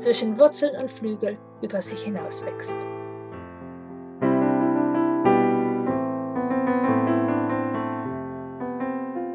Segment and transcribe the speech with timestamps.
[0.00, 2.76] zwischen Wurzeln und Flügel über sich hinaus wächst.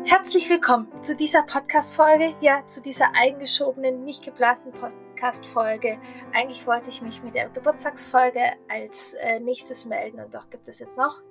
[0.05, 5.99] Herzlich willkommen zu dieser Podcast-Folge, ja, zu dieser eingeschobenen, nicht geplanten Podcast-Folge.
[6.33, 10.79] Eigentlich wollte ich mich mit der Geburtstagsfolge als äh, nächstes melden und doch gibt es
[10.79, 11.21] jetzt noch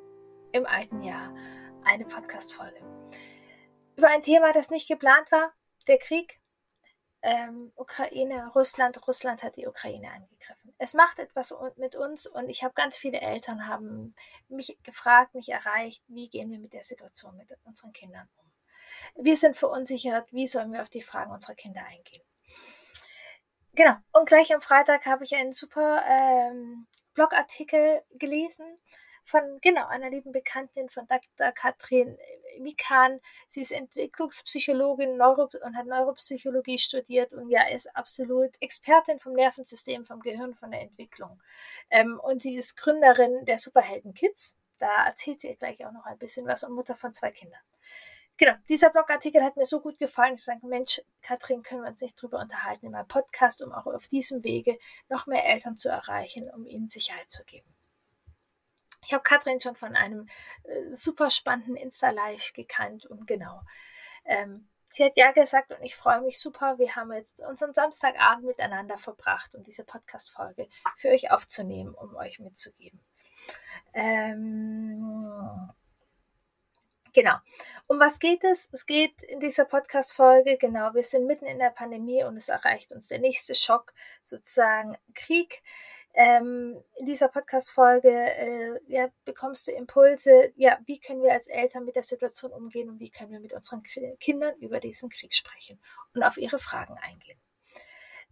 [0.53, 1.35] im alten Jahr
[1.85, 2.81] eine Podcast-Folge.
[3.97, 5.53] Über ein Thema, das nicht geplant war,
[5.89, 6.41] der Krieg
[7.25, 10.75] ähm, Ukraine, Russland, Russland hat die Ukraine angegriffen.
[10.77, 14.15] Es macht etwas mit uns und ich habe ganz viele Eltern haben
[14.49, 19.25] mich gefragt, mich erreicht, wie gehen wir mit der Situation mit unseren Kindern um.
[19.25, 22.23] Wir sind verunsichert, wie sollen wir auf die Fragen unserer Kinder eingehen.
[23.73, 28.67] Genau, und gleich am Freitag habe ich einen super ähm, Blogartikel gelesen
[29.25, 31.53] von genau einer lieben Bekanntin von Dr.
[31.53, 32.19] Katrin
[32.61, 33.21] Mikan.
[33.49, 40.05] Sie ist Entwicklungspsychologin Neuro und hat Neuropsychologie studiert und ja, ist absolut Expertin vom Nervensystem,
[40.05, 41.41] vom Gehirn, von der Entwicklung.
[41.91, 44.59] Ähm, und sie ist Gründerin der Superhelden Kids.
[44.79, 47.61] Da erzählt sie gleich auch noch ein bisschen was und Mutter von zwei Kindern.
[48.37, 50.35] Genau, dieser Blogartikel hat mir so gut gefallen.
[50.37, 53.87] Ich dachte, Mensch, Katrin, können wir uns nicht drüber unterhalten in meinem Podcast, um auch
[53.87, 54.77] auf diesem Wege
[55.09, 57.73] noch mehr Eltern zu erreichen, um ihnen Sicherheit zu geben.
[59.05, 60.29] Ich habe Katrin schon von einem
[60.65, 63.61] äh, super spannenden Insta-Live gekannt und genau.
[64.25, 66.79] Ähm, sie hat ja gesagt und ich freue mich super.
[66.79, 72.39] Wir haben jetzt unseren Samstagabend miteinander verbracht, um diese Podcast-Folge für euch aufzunehmen, um euch
[72.39, 73.01] mitzugeben.
[73.93, 75.71] Ähm,
[77.15, 77.37] Genau.
[77.87, 78.69] Um was geht es?
[78.73, 82.91] Es geht in dieser Podcast-Folge, genau, wir sind mitten in der Pandemie und es erreicht
[82.91, 83.95] uns der nächste Schock,
[84.25, 85.63] sozusagen Krieg.
[86.17, 91.85] Ähm, in dieser Podcast-Folge äh, ja, bekommst du Impulse, ja, wie können wir als Eltern
[91.85, 93.83] mit der Situation umgehen und wie können wir mit unseren
[94.21, 95.81] Kindern über diesen Krieg sprechen
[96.15, 97.41] und auf ihre Fragen eingehen.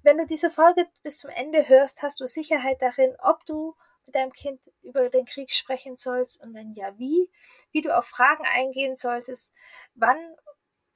[0.03, 3.75] Wenn du diese Folge bis zum Ende hörst, hast du Sicherheit darin, ob du
[4.07, 7.29] mit deinem Kind über den Krieg sprechen sollst und wenn ja, wie,
[7.73, 9.53] wie du auf Fragen eingehen solltest,
[9.95, 10.19] wann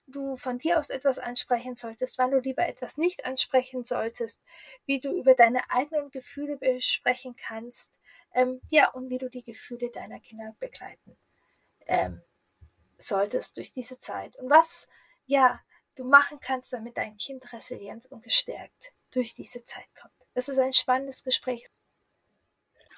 [0.06, 4.40] du von dir aus etwas ansprechen solltest, wann du lieber etwas nicht ansprechen solltest,
[4.84, 7.98] wie du über deine eigenen Gefühle besprechen kannst,
[8.34, 11.16] ähm, ja, und wie du die Gefühle deiner Kinder begleiten
[11.86, 12.22] ähm,
[12.98, 14.36] solltest durch diese Zeit.
[14.36, 14.88] Und was,
[15.26, 15.60] ja,
[15.96, 20.12] du machen kannst, damit dein Kind resilient und gestärkt durch diese Zeit kommt.
[20.34, 21.66] Es ist ein spannendes Gespräch.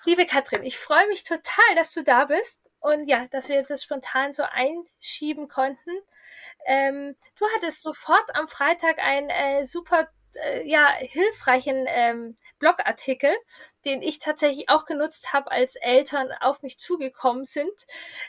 [0.05, 3.83] Liebe Katrin, ich freue mich total, dass du da bist und ja, dass wir das
[3.83, 5.91] spontan so einschieben konnten.
[6.69, 13.35] Ähm, du hattest sofort am Freitag einen äh, super äh, ja, hilfreichen ähm, Blogartikel,
[13.87, 17.73] den ich tatsächlich auch genutzt habe, als Eltern auf mich zugekommen sind.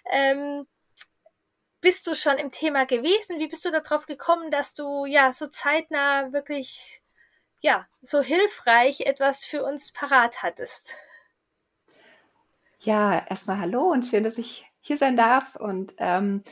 [0.10, 0.66] Ähm,
[1.82, 3.40] bist du schon im Thema gewesen?
[3.40, 7.02] Wie bist du darauf gekommen, dass du ja so zeitnah wirklich
[7.60, 10.96] ja so hilfreich etwas für uns parat hattest?
[12.80, 15.58] Ja, erstmal hallo und schön, dass ich hier sein darf.
[15.58, 16.44] Und ähm,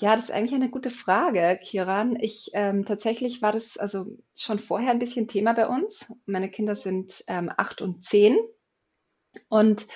[0.00, 2.16] ja, das ist eigentlich eine gute Frage, Kiran.
[2.20, 4.06] Ich ähm, tatsächlich war das also
[4.36, 6.12] schon vorher ein bisschen Thema bei uns.
[6.26, 8.36] Meine Kinder sind ähm, acht und zehn.
[9.48, 9.86] Und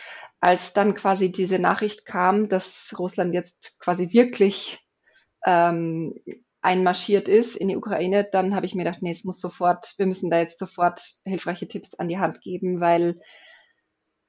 [0.41, 4.79] als dann quasi diese Nachricht kam, dass Russland jetzt quasi wirklich
[5.45, 6.15] ähm,
[6.61, 10.07] einmarschiert ist in die Ukraine, dann habe ich mir gedacht, nee, es muss sofort, wir
[10.07, 13.21] müssen da jetzt sofort hilfreiche Tipps an die Hand geben, weil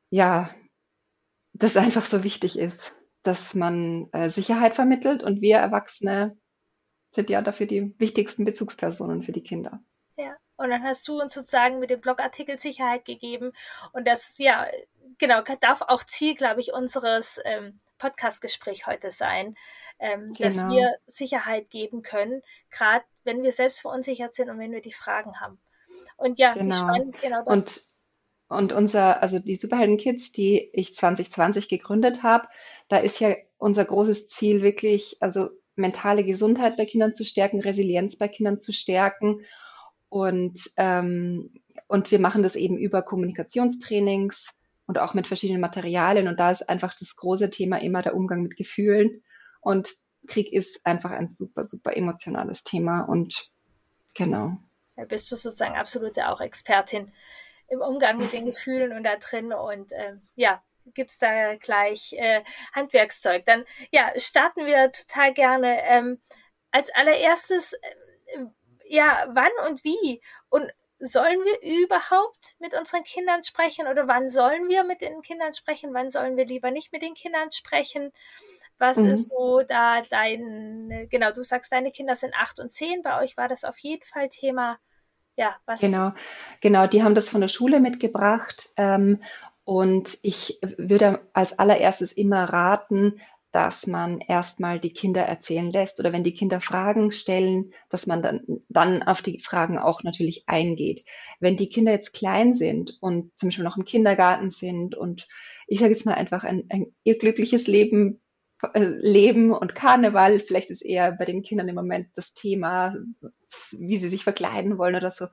[0.09, 0.49] ja,
[1.53, 6.37] das einfach so wichtig ist, dass man äh, Sicherheit vermittelt und wir Erwachsene
[7.11, 9.81] sind ja dafür die wichtigsten Bezugspersonen für die Kinder.
[10.15, 13.51] Ja, und dann hast du uns sozusagen mit dem Blogartikel Sicherheit gegeben
[13.93, 14.67] und das ja
[15.17, 19.55] genau darf auch Ziel, glaube ich, unseres ähm, Podcast-Gespräch heute sein,
[19.99, 20.39] ähm, genau.
[20.39, 22.41] dass wir Sicherheit geben können,
[22.71, 25.59] gerade wenn wir selbst verunsichert sind und wenn wir die Fragen haben.
[26.17, 26.75] Und ja, genau.
[26.75, 27.53] spannend genau das.
[27.53, 27.88] Und
[28.49, 32.47] und unser, also die Superhelden Kids, die ich 2020 gegründet habe,
[32.87, 38.17] da ist ja unser großes Ziel wirklich, also mentale Gesundheit bei Kindern zu stärken, Resilienz
[38.17, 39.41] bei Kindern zu stärken.
[40.09, 41.53] Und, ähm,
[41.87, 44.49] und wir machen das eben über Kommunikationstrainings
[44.87, 46.27] und auch mit verschiedenen Materialien.
[46.27, 49.21] Und da ist einfach das große Thema immer der Umgang mit Gefühlen.
[49.61, 49.91] Und
[50.27, 53.01] Krieg ist einfach ein super, super emotionales Thema.
[53.01, 53.51] Und
[54.15, 54.57] genau.
[54.95, 57.11] Da bist du sozusagen absolute auch Expertin
[57.69, 59.53] im Umgang mit den Gefühlen und da drin.
[59.53, 60.63] Und ähm, ja,
[60.93, 62.43] gibt es da gleich äh,
[62.73, 63.45] Handwerkszeug.
[63.45, 65.81] Dann ja, starten wir total gerne.
[65.83, 66.21] Ähm,
[66.71, 68.45] als allererstes, äh,
[68.85, 70.21] ja, wann und wie?
[70.49, 75.53] Und sollen wir überhaupt mit unseren Kindern sprechen oder wann sollen wir mit den Kindern
[75.53, 75.93] sprechen?
[75.93, 78.11] Wann sollen wir lieber nicht mit den Kindern sprechen?
[78.77, 79.11] Was mhm.
[79.11, 83.01] ist so da dein, genau, du sagst, deine Kinder sind acht und zehn.
[83.01, 84.79] Bei euch war das auf jeden Fall Thema.
[85.39, 85.79] Ja, was?
[85.79, 86.11] Genau,
[86.59, 88.73] genau, die haben das von der Schule mitgebracht.
[88.75, 89.23] Ähm,
[89.63, 93.21] und ich würde als allererstes immer raten,
[93.53, 98.21] dass man erstmal die Kinder erzählen lässt oder wenn die Kinder Fragen stellen, dass man
[98.21, 101.05] dann, dann auf die Fragen auch natürlich eingeht.
[101.39, 105.29] Wenn die Kinder jetzt klein sind und zum Beispiel noch im Kindergarten sind und
[105.67, 108.19] ich sage jetzt mal einfach ein, ein ihr glückliches Leben
[108.73, 112.95] Leben und Karneval, vielleicht ist eher bei den Kindern im Moment das Thema,
[113.71, 115.27] wie sie sich verkleiden wollen oder so,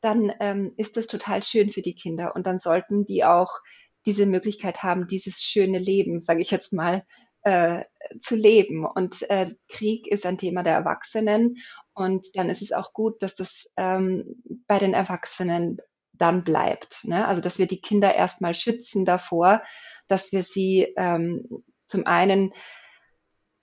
[0.00, 3.50] dann ähm, ist das total schön für die Kinder und dann sollten die auch
[4.06, 7.04] diese Möglichkeit haben, dieses schöne Leben, sage ich jetzt mal,
[7.42, 7.82] äh,
[8.20, 8.86] zu leben.
[8.86, 11.56] Und äh, Krieg ist ein Thema der Erwachsenen
[11.92, 15.78] und dann ist es auch gut, dass das ähm, bei den Erwachsenen
[16.12, 17.04] dann bleibt.
[17.04, 17.26] Ne?
[17.26, 19.62] Also dass wir die Kinder erstmal schützen davor,
[20.06, 22.52] dass wir sie ähm, zum einen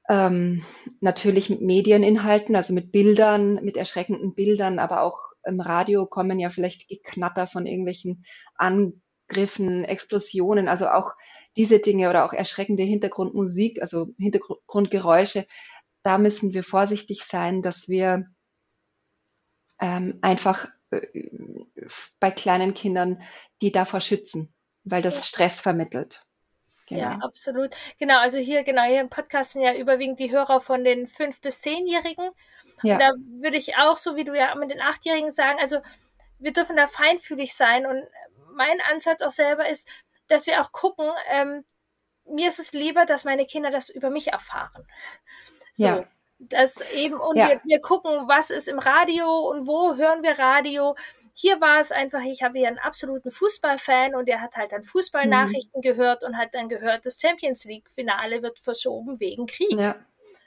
[0.09, 0.63] ähm,
[1.01, 6.49] natürlich mit Medieninhalten, also mit Bildern, mit erschreckenden Bildern, aber auch im Radio kommen ja
[6.49, 8.25] vielleicht Geknatter von irgendwelchen
[8.55, 11.13] Angriffen, Explosionen, also auch
[11.55, 15.47] diese Dinge oder auch erschreckende Hintergrundmusik, also Hintergrundgeräusche,
[16.03, 18.27] da müssen wir vorsichtig sein, dass wir
[19.79, 21.01] ähm, einfach äh,
[22.19, 23.21] bei kleinen Kindern
[23.61, 24.53] die davor schützen,
[24.83, 26.26] weil das Stress vermittelt.
[26.87, 27.01] Genau.
[27.01, 27.75] Ja, absolut.
[27.99, 31.41] Genau, also hier, genau, hier im Podcast sind ja überwiegend die Hörer von den fünf
[31.41, 32.31] bis zehnjährigen.
[32.81, 32.93] Ja.
[32.93, 33.11] Und da
[33.41, 35.79] würde ich auch, so wie du ja mit den achtjährigen sagen, also
[36.39, 37.85] wir dürfen da feinfühlig sein.
[37.85, 38.07] Und
[38.53, 39.87] mein Ansatz auch selber ist,
[40.27, 41.65] dass wir auch gucken, ähm,
[42.25, 44.87] mir ist es lieber, dass meine Kinder das über mich erfahren.
[45.73, 45.87] So.
[45.87, 46.03] Ja.
[46.39, 47.49] Das eben, und ja.
[47.49, 50.95] wir, wir gucken, was ist im Radio und wo hören wir Radio
[51.39, 54.81] hier war es einfach, ich habe ja einen absoluten Fußballfan und er hat halt dann
[54.81, 55.81] Fußballnachrichten mhm.
[55.81, 59.77] gehört und hat dann gehört, das Champions League Finale wird verschoben wegen Krieg.
[59.77, 59.97] Ja.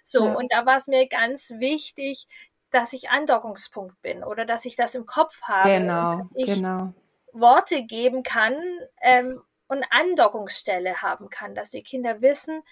[0.02, 0.34] So, ja.
[0.34, 2.26] und da war es mir ganz wichtig,
[2.72, 5.68] dass ich Andockungspunkt bin oder dass ich das im Kopf habe.
[5.70, 6.92] Genau, dass ich genau.
[7.32, 8.56] Worte geben kann
[9.00, 12.64] ähm, und Andockungsstelle haben kann, dass die Kinder wissen,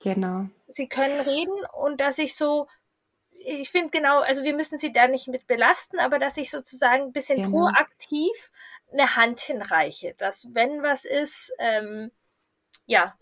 [0.00, 0.48] genau.
[0.68, 2.66] sie können reden und dass ich so
[3.44, 7.04] ich finde genau, also wir müssen sie da nicht mit belasten, aber dass ich sozusagen
[7.04, 7.50] ein bisschen genau.
[7.50, 8.50] proaktiv
[8.92, 12.10] eine Hand hinreiche, dass wenn was ist, ähm,
[12.86, 13.14] ja.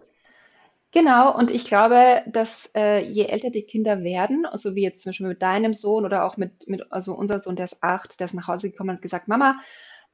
[0.93, 5.11] Genau, und ich glaube, dass äh, je älter die Kinder werden, also wie jetzt zum
[5.11, 8.27] Beispiel mit deinem Sohn oder auch mit, mit also unser Sohn, der ist acht, der
[8.27, 9.59] ist nach Hause gekommen und hat gesagt, Mama,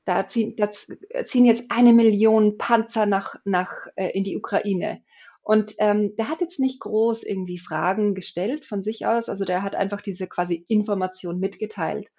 [0.04, 5.02] da ziehen, da ziehen jetzt eine Million Panzer nach, nach äh, in die Ukraine.
[5.48, 9.30] Und ähm, der hat jetzt nicht groß irgendwie Fragen gestellt von sich aus.
[9.30, 12.10] Also der hat einfach diese quasi Information mitgeteilt.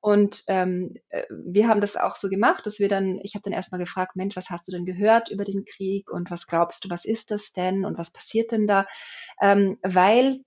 [0.00, 3.52] Und ähm, äh, wir haben das auch so gemacht, dass wir dann, ich habe dann
[3.52, 6.90] erstmal gefragt, Mensch, was hast du denn gehört über den Krieg und was glaubst du,
[6.90, 8.84] was ist das denn und was passiert denn da?
[9.40, 10.40] Ähm, weil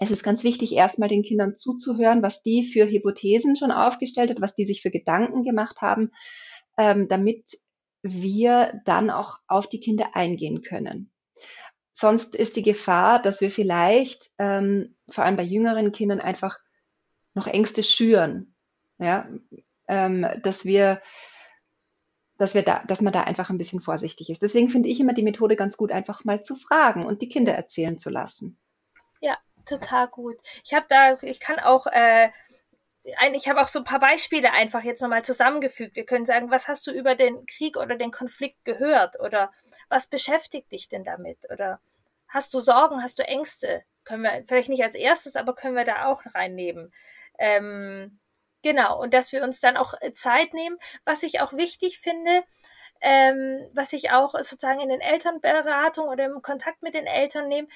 [0.00, 4.40] es ist ganz wichtig, erstmal den Kindern zuzuhören, was die für Hypothesen schon aufgestellt hat,
[4.40, 6.10] was die sich für Gedanken gemacht haben,
[6.76, 7.44] ähm, damit
[8.02, 11.12] wir dann auch auf die Kinder eingehen können.
[11.94, 16.58] Sonst ist die Gefahr, dass wir vielleicht ähm, vor allem bei jüngeren Kindern einfach
[17.34, 18.54] noch Ängste schüren.
[18.98, 19.28] Ja,
[19.88, 21.00] ähm, dass wir,
[22.36, 24.42] dass wir da, dass man da einfach ein bisschen vorsichtig ist.
[24.42, 27.52] Deswegen finde ich immer die Methode ganz gut, einfach mal zu fragen und die Kinder
[27.52, 28.58] erzählen zu lassen.
[29.20, 30.36] Ja, total gut.
[30.64, 32.30] Ich habe da, ich kann auch äh,
[33.04, 35.94] ich habe auch so ein paar Beispiele einfach jetzt nochmal zusammengefügt.
[35.94, 39.20] Wir können sagen, was hast du über den Krieg oder den Konflikt gehört?
[39.20, 39.52] Oder
[39.88, 41.38] was beschäftigt dich denn damit?
[41.50, 41.80] Oder
[42.28, 43.84] hast du Sorgen, hast du Ängste?
[44.04, 46.92] Können wir vielleicht nicht als erstes, aber können wir da auch reinnehmen.
[47.38, 48.20] Ähm,
[48.62, 52.42] genau, und dass wir uns dann auch Zeit nehmen, was ich auch wichtig finde,
[53.02, 57.68] ähm, was ich auch sozusagen in den Elternberatungen oder im Kontakt mit den Eltern nehme,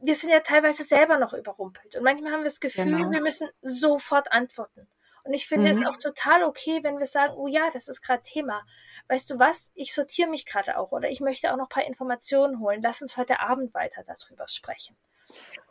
[0.00, 1.96] wir sind ja teilweise selber noch überrumpelt.
[1.96, 3.10] Und manchmal haben wir das Gefühl, genau.
[3.10, 4.88] wir müssen sofort antworten.
[5.24, 5.70] Und ich finde mhm.
[5.70, 8.62] es auch total okay, wenn wir sagen, oh ja, das ist gerade Thema.
[9.08, 9.70] Weißt du was?
[9.74, 12.80] Ich sortiere mich gerade auch oder ich möchte auch noch ein paar Informationen holen.
[12.82, 14.96] Lass uns heute Abend weiter darüber sprechen.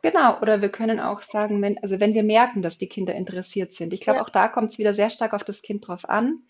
[0.03, 3.73] Genau, oder wir können auch sagen, wenn, also wenn wir merken, dass die Kinder interessiert
[3.73, 3.93] sind.
[3.93, 4.23] Ich glaube, ja.
[4.23, 6.43] auch da kommt es wieder sehr stark auf das Kind drauf an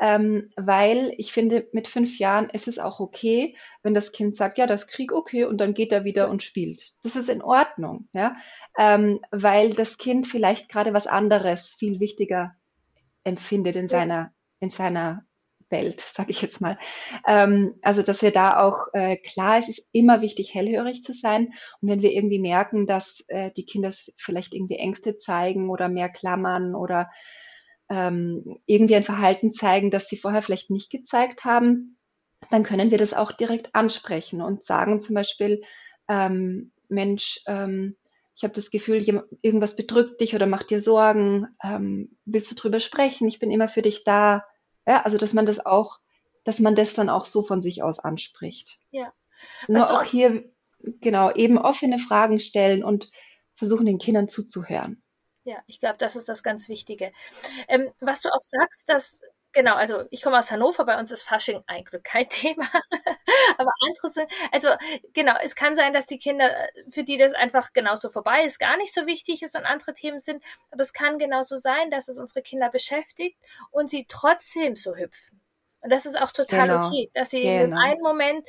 [0.00, 4.58] ähm, weil ich finde, mit fünf Jahren ist es auch okay, wenn das Kind sagt,
[4.58, 6.94] ja, das Krieg okay, und dann geht er wieder und spielt.
[7.04, 8.34] Das ist in Ordnung, ja,
[8.78, 12.54] ähm, weil das Kind vielleicht gerade was anderes viel wichtiger
[13.24, 15.24] empfindet in seiner, in seiner
[15.70, 16.78] Welt, sage ich jetzt mal.
[17.26, 21.52] Ähm, also dass wir da auch äh, klar, es ist immer wichtig, hellhörig zu sein.
[21.80, 26.08] Und wenn wir irgendwie merken, dass äh, die Kinder vielleicht irgendwie Ängste zeigen oder mehr
[26.08, 27.10] klammern oder
[27.90, 31.98] ähm, irgendwie ein Verhalten zeigen, das sie vorher vielleicht nicht gezeigt haben,
[32.48, 35.62] dann können wir das auch direkt ansprechen und sagen zum Beispiel,
[36.08, 37.96] ähm, Mensch, ähm,
[38.36, 39.04] ich habe das Gefühl,
[39.42, 43.28] irgendwas bedrückt dich oder macht dir Sorgen, ähm, willst du drüber sprechen?
[43.28, 44.44] Ich bin immer für dich da.
[44.86, 46.00] Ja, also dass man das auch,
[46.44, 48.78] dass man das dann auch so von sich aus anspricht.
[48.90, 49.12] Ja.
[49.68, 50.44] Nur auch hier,
[50.78, 53.10] genau, eben offene Fragen stellen und
[53.54, 55.02] versuchen den Kindern zuzuhören.
[55.50, 57.10] Ja, ich glaube, das ist das ganz Wichtige.
[57.66, 59.20] Ähm, was du auch sagst, dass
[59.52, 62.68] Genau, also ich komme aus Hannover, bei uns ist Fasching ein Glück kein Thema.
[63.58, 64.68] Aber andere sind, also
[65.12, 66.48] genau, es kann sein, dass die Kinder,
[66.88, 70.20] für die das einfach genauso vorbei ist, gar nicht so wichtig ist und andere Themen
[70.20, 70.40] sind.
[70.70, 73.36] Aber es kann genauso sein, dass es unsere Kinder beschäftigt
[73.72, 75.40] und sie trotzdem so hüpfen.
[75.80, 76.86] Und das ist auch total genau.
[76.86, 77.64] okay, dass sie genau.
[77.64, 78.48] in einem Moment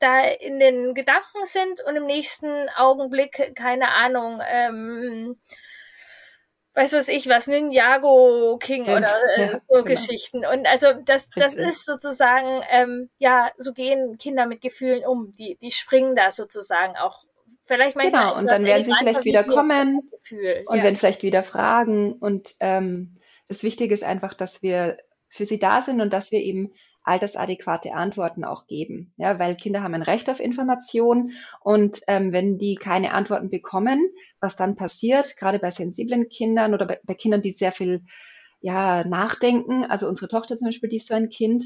[0.00, 5.38] da in den Gedanken sind und im nächsten Augenblick, keine Ahnung, ähm,
[6.74, 9.84] weiß was ich was, Ninjago King ja, oder äh, ja, so genau.
[9.84, 10.44] Geschichten.
[10.46, 15.34] Und also das, das ist sozusagen, ähm, ja, so gehen Kinder mit Gefühlen um.
[15.34, 17.24] Die, die springen da sozusagen auch.
[17.64, 20.82] Vielleicht manchmal genau, und dann werden sie vielleicht wieder kommen Gefühl, und ja.
[20.82, 22.14] werden vielleicht wieder fragen.
[22.14, 24.98] Und ähm, das Wichtige ist einfach, dass wir
[25.28, 26.72] für sie da sind und dass wir eben
[27.10, 29.12] altersadäquate Antworten auch geben.
[29.16, 34.08] Ja, weil Kinder haben ein Recht auf Information und ähm, wenn die keine Antworten bekommen,
[34.40, 38.04] was dann passiert, gerade bei sensiblen Kindern oder bei, bei Kindern, die sehr viel
[38.60, 41.64] ja, nachdenken, also unsere Tochter zum Beispiel, die ist so ein Kind,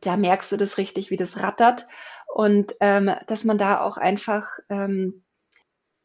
[0.00, 1.86] da merkst du das richtig, wie das rattert
[2.34, 5.24] und ähm, dass man da auch einfach ähm,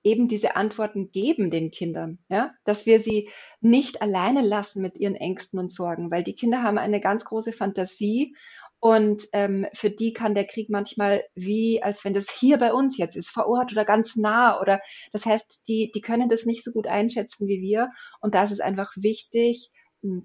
[0.08, 5.16] eben diese Antworten geben den Kindern, ja, dass wir sie nicht alleine lassen mit ihren
[5.16, 8.34] Ängsten und Sorgen, weil die Kinder haben eine ganz große Fantasie
[8.80, 12.98] und ähm, für die kann der Krieg manchmal wie, als wenn das hier bei uns
[12.98, 14.80] jetzt ist, vor Ort oder ganz nah oder
[15.12, 17.90] das heißt, die, die können das nicht so gut einschätzen wie wir
[18.22, 19.72] und da ist es einfach wichtig,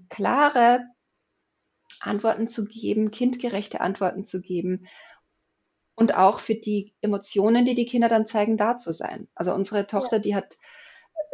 [0.09, 0.81] klare
[1.99, 4.87] Antworten zu geben, kindgerechte Antworten zu geben,
[5.95, 9.27] und auch für die Emotionen, die die Kinder dann zeigen, da zu sein.
[9.35, 10.21] Also unsere Tochter, ja.
[10.21, 10.55] die hat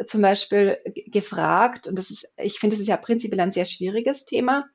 [0.06, 4.24] zum Beispiel gefragt, und das ist, ich finde, das ist ja prinzipiell ein sehr schwieriges
[4.24, 4.66] Thema.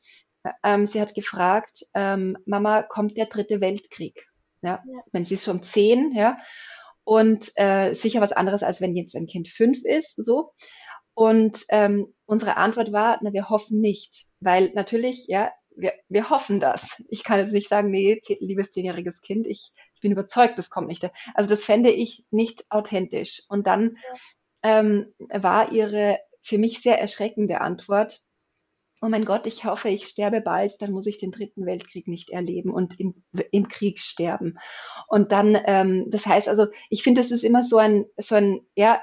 [0.64, 4.28] Ähm, sie hat gefragt, ähm, Mama, kommt der dritte Weltkrieg?
[4.62, 5.00] Ja, ja.
[5.12, 6.38] wenn sie ist schon zehn, ja,
[7.04, 10.54] und äh, sicher was anderes, als wenn jetzt ein Kind fünf ist, so.
[11.14, 16.60] Und ähm, unsere Antwort war, na, wir hoffen nicht, weil natürlich, ja, wir, wir hoffen
[16.60, 17.02] das.
[17.10, 20.88] Ich kann jetzt nicht sagen, nee, liebes zehnjähriges Kind, ich, ich bin überzeugt, das kommt
[20.88, 21.10] nicht.
[21.34, 23.44] Also das fände ich nicht authentisch.
[23.48, 23.98] Und dann
[24.64, 28.22] ähm, war ihre für mich sehr erschreckende Antwort,
[29.02, 32.30] oh mein Gott, ich hoffe, ich sterbe bald, dann muss ich den dritten Weltkrieg nicht
[32.30, 34.58] erleben und im, im Krieg sterben.
[35.08, 38.62] Und dann, ähm, das heißt also, ich finde, das ist immer so ein, so ein,
[38.76, 39.02] ja,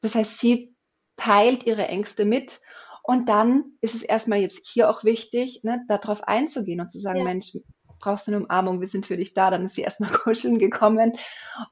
[0.00, 0.74] das heißt, sie
[1.16, 2.60] teilt ihre Ängste mit
[3.06, 7.18] und dann ist es erstmal jetzt hier auch wichtig, ne, darauf einzugehen und zu sagen,
[7.18, 7.24] ja.
[7.24, 7.56] Mensch,
[8.00, 9.50] brauchst du eine Umarmung, wir sind für dich da.
[9.50, 11.12] Dann ist sie erstmal kuscheln gekommen.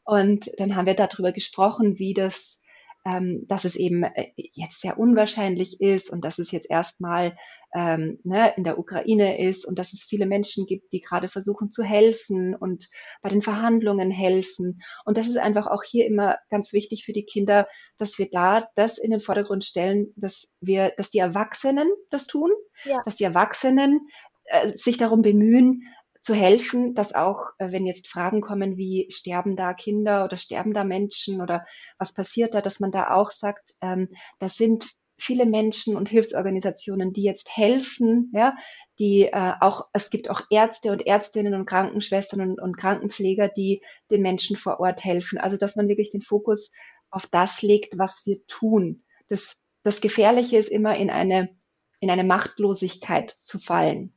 [0.05, 2.61] Und dann haben wir darüber gesprochen, wie das
[3.05, 7.37] ähm, dass es eben äh, jetzt sehr unwahrscheinlich ist und dass es jetzt erstmal
[7.75, 11.73] ähm, ne, in der Ukraine ist und dass es viele Menschen gibt, die gerade versuchen
[11.73, 12.89] zu helfen und
[13.21, 14.81] bei den Verhandlungen helfen.
[15.05, 17.67] Und das ist einfach auch hier immer ganz wichtig für die Kinder,
[17.99, 22.51] dass wir da das in den Vordergrund stellen, dass wir, dass die Erwachsenen das tun,
[22.85, 23.03] ja.
[23.05, 24.07] dass die Erwachsenen
[24.45, 25.83] äh, sich darum bemühen,
[26.25, 30.73] zu helfen, dass auch, äh, wenn jetzt Fragen kommen wie sterben da Kinder oder sterben
[30.73, 31.67] da Menschen oder
[31.99, 34.87] was passiert da, dass man da auch sagt, ähm, das sind
[35.17, 38.57] viele Menschen und Hilfsorganisationen, die jetzt helfen, ja,
[38.99, 43.83] die äh, auch, es gibt auch Ärzte und Ärztinnen und Krankenschwestern und, und Krankenpfleger, die
[44.11, 45.39] den Menschen vor Ort helfen.
[45.39, 46.71] Also, dass man wirklich den Fokus
[47.11, 49.05] auf das legt, was wir tun.
[49.29, 51.57] Das, das Gefährliche ist immer in eine,
[52.01, 54.13] in eine Machtlosigkeit zu fallen.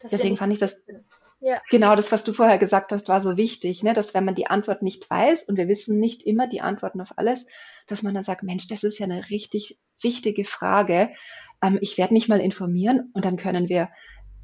[0.00, 0.82] Das Deswegen fand ich das,
[1.40, 1.60] ja.
[1.70, 3.92] Genau, das, was du vorher gesagt hast, war so wichtig, ne?
[3.92, 7.18] dass wenn man die Antwort nicht weiß und wir wissen nicht immer die Antworten auf
[7.18, 7.46] alles,
[7.86, 11.10] dass man dann sagt, Mensch, das ist ja eine richtig wichtige Frage.
[11.62, 13.88] Ähm, ich werde mich mal informieren und dann können wir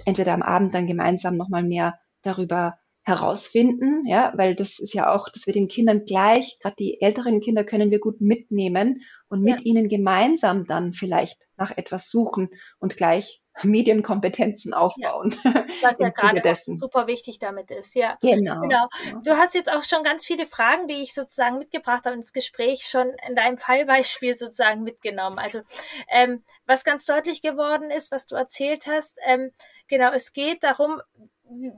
[0.04, 5.28] entweder am Abend dann gemeinsam nochmal mehr darüber herausfinden, ja, weil das ist ja auch,
[5.28, 9.60] dass wir den Kindern gleich, gerade die älteren Kinder können wir gut mitnehmen und mit
[9.60, 9.66] ja.
[9.66, 15.36] ihnen gemeinsam dann vielleicht nach etwas suchen und gleich Medienkompetenzen aufbauen.
[15.44, 16.42] Ja, was ja gerade
[16.76, 18.16] super wichtig damit ist, ja.
[18.20, 18.60] Genau.
[18.60, 18.88] genau.
[19.24, 22.86] Du hast jetzt auch schon ganz viele Fragen, die ich sozusagen mitgebracht habe ins Gespräch,
[22.88, 25.38] schon in deinem Fallbeispiel sozusagen mitgenommen.
[25.38, 25.60] Also
[26.08, 29.52] ähm, was ganz deutlich geworden ist, was du erzählt hast, ähm,
[29.88, 31.00] genau, es geht darum,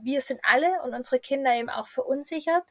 [0.01, 2.63] wir sind alle und unsere Kinder eben auch verunsichert.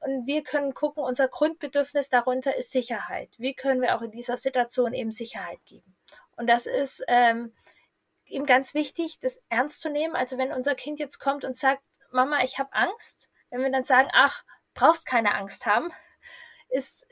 [0.00, 3.30] Und wir können gucken, unser Grundbedürfnis darunter ist Sicherheit.
[3.38, 5.96] Wie können wir auch in dieser Situation eben Sicherheit geben?
[6.36, 7.52] Und das ist ähm,
[8.30, 10.16] eben ganz wichtig, das ernst zu nehmen.
[10.16, 13.84] Also wenn unser Kind jetzt kommt und sagt, Mama, ich habe Angst, wenn wir dann
[13.84, 14.44] sagen, ach,
[14.74, 15.92] brauchst keine Angst haben,
[16.68, 17.06] ist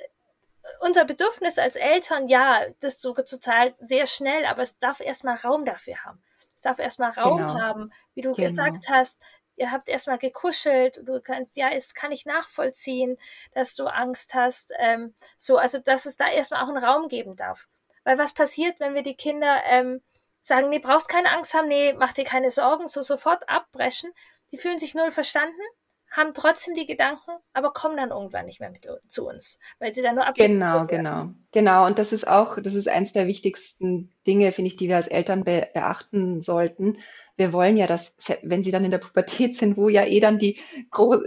[0.81, 5.65] unser Bedürfnis als Eltern, ja, das so total sehr schnell, aber es darf erstmal Raum
[5.65, 6.23] dafür haben.
[6.55, 7.61] Es darf erstmal Raum genau.
[7.61, 8.49] haben, wie du genau.
[8.49, 9.21] gesagt hast.
[9.57, 13.19] Ihr habt erstmal gekuschelt, du kannst, ja, es kann ich nachvollziehen,
[13.53, 14.73] dass du Angst hast.
[14.79, 17.67] Ähm, so, also dass es da erstmal auch einen Raum geben darf.
[18.05, 20.01] Weil was passiert, wenn wir die Kinder ähm,
[20.49, 24.11] sagen, nee, brauchst keine Angst haben, nee, mach dir keine Sorgen, so sofort abbrechen.
[24.50, 25.61] Die fühlen sich null verstanden,
[26.11, 30.02] haben trotzdem die Gedanken, aber kommen dann irgendwann nicht mehr mit zu uns, weil sie
[30.02, 30.55] dann nur abgeben.
[30.55, 31.87] Genau, genau, genau.
[31.87, 35.09] Und das ist auch, das ist eins der wichtigsten Dinge, finde ich, die wir als
[35.09, 36.99] Eltern be beachten sollten
[37.38, 40.40] wir wollen ja, dass, wenn sie dann in der Pubertät sind, wo ja eh dann
[40.40, 40.59] die,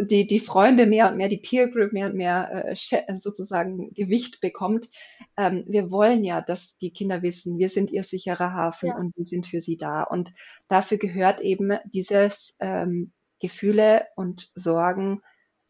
[0.02, 4.42] die, die Freunde mehr und mehr, die Peer Group mehr und mehr äh, sozusagen Gewicht
[4.42, 4.90] bekommt,
[5.38, 8.98] ähm, wir wollen ja, dass die Kinder wissen, wir sind ihr sicherer Hafen ja.
[8.98, 10.04] und wir sind für sie da.
[10.04, 10.34] Und
[10.68, 15.22] dafür gehört eben dieses ähm, Gefühle und Sorgen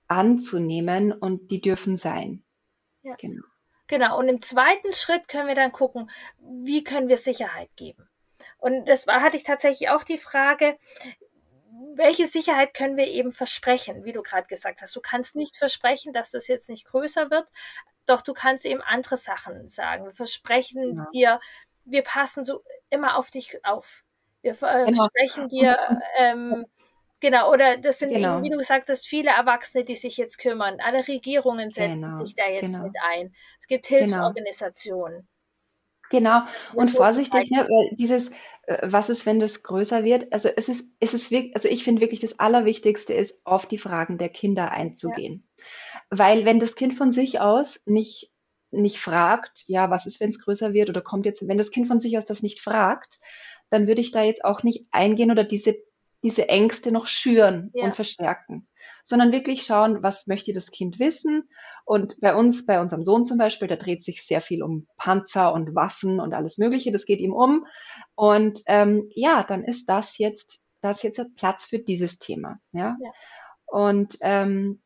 [0.08, 2.44] anzunehmen und die dürfen sein.
[3.04, 3.16] Ja.
[3.20, 3.44] Genau.
[3.86, 4.18] Genau.
[4.18, 8.08] Und im zweiten Schritt können wir dann gucken, wie können wir Sicherheit geben?
[8.62, 10.78] Und das war, hatte ich tatsächlich auch die Frage,
[11.96, 14.96] welche Sicherheit können wir eben versprechen, wie du gerade gesagt hast.
[14.96, 17.48] Du kannst nicht versprechen, dass das jetzt nicht größer wird,
[18.06, 20.06] doch du kannst eben andere Sachen sagen.
[20.06, 21.10] Wir versprechen ja.
[21.12, 21.40] dir,
[21.86, 24.04] wir passen so immer auf dich auf.
[24.44, 25.04] Wir äh, genau.
[25.04, 26.66] versprechen dir, ähm,
[27.20, 28.36] genau, oder das sind genau.
[28.36, 30.78] eben, wie du gesagt hast, viele Erwachsene, die sich jetzt kümmern.
[30.82, 32.24] Alle Regierungen setzen genau.
[32.24, 32.84] sich da jetzt genau.
[32.84, 33.34] mit ein.
[33.60, 34.02] Es gibt genau.
[34.02, 35.28] Hilfsorganisationen.
[36.12, 36.42] Genau.
[36.74, 38.32] Und vorsichtig, ne, weil dieses,
[38.82, 40.32] was ist, wenn das größer wird?
[40.32, 43.78] Also es ist, es ist wirklich, also ich finde wirklich das Allerwichtigste ist, auf die
[43.78, 45.48] Fragen der Kinder einzugehen.
[45.58, 45.64] Ja.
[46.12, 48.32] Weil wenn das Kind von sich aus nicht,
[48.70, 51.88] nicht fragt, ja, was ist, wenn es größer wird oder kommt jetzt, wenn das Kind
[51.88, 53.20] von sich aus das nicht fragt,
[53.70, 55.76] dann würde ich da jetzt auch nicht eingehen oder diese,
[56.24, 57.86] diese Ängste noch schüren ja.
[57.86, 58.68] und verstärken,
[59.04, 61.50] sondern wirklich schauen, was möchte das Kind wissen
[61.86, 65.54] und bei uns, bei unserem Sohn zum Beispiel, da dreht sich sehr viel um Panzer
[65.54, 66.92] und Waffen und alles Mögliche.
[66.92, 67.66] Das geht ihm um.
[68.16, 72.60] Und ähm, ja, dann ist das jetzt, das jetzt Platz für dieses Thema.
[72.72, 72.98] Ja.
[73.02, 73.12] ja.
[73.66, 74.82] Und ähm,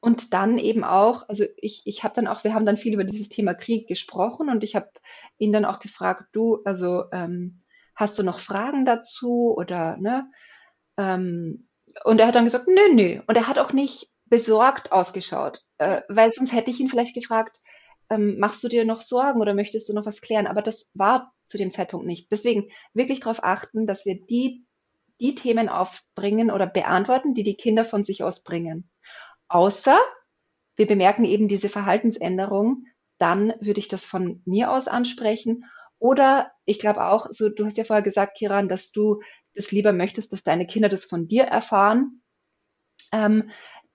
[0.00, 3.04] und dann eben auch, also ich, ich habe dann auch, wir haben dann viel über
[3.04, 4.90] dieses Thema Krieg gesprochen und ich habe
[5.38, 7.63] ihn dann auch gefragt, du, also ähm,
[7.94, 10.30] hast du noch Fragen dazu oder ne?
[10.96, 11.68] Ähm,
[12.04, 13.20] und er hat dann gesagt, nö, nö.
[13.26, 17.60] Und er hat auch nicht besorgt ausgeschaut, äh, weil sonst hätte ich ihn vielleicht gefragt,
[18.10, 20.46] ähm, machst du dir noch Sorgen oder möchtest du noch was klären?
[20.46, 22.30] Aber das war zu dem Zeitpunkt nicht.
[22.32, 24.64] Deswegen wirklich darauf achten, dass wir die,
[25.20, 28.90] die Themen aufbringen oder beantworten, die die Kinder von sich aus bringen.
[29.48, 29.98] Außer
[30.76, 32.86] wir bemerken eben diese Verhaltensänderung,
[33.18, 35.64] dann würde ich das von mir aus ansprechen.
[36.04, 39.22] Oder ich glaube auch, so du hast ja vorher gesagt, Kiran, dass du
[39.54, 42.20] das lieber möchtest, dass deine Kinder das von dir erfahren.
[43.10, 43.48] Ähm,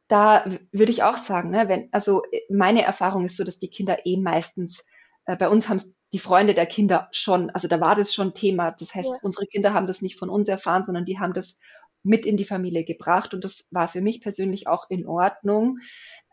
[0.08, 4.08] da würde ich auch sagen, ne, wenn, also meine Erfahrung ist so, dass die Kinder
[4.08, 4.82] eh meistens,
[5.26, 8.72] äh, bei uns haben die Freunde der Kinder schon, also da war das schon Thema.
[8.72, 9.20] Das heißt, ja.
[9.22, 11.58] unsere Kinder haben das nicht von uns erfahren, sondern die haben das
[12.02, 15.78] mit in die Familie gebracht und das war für mich persönlich auch in Ordnung.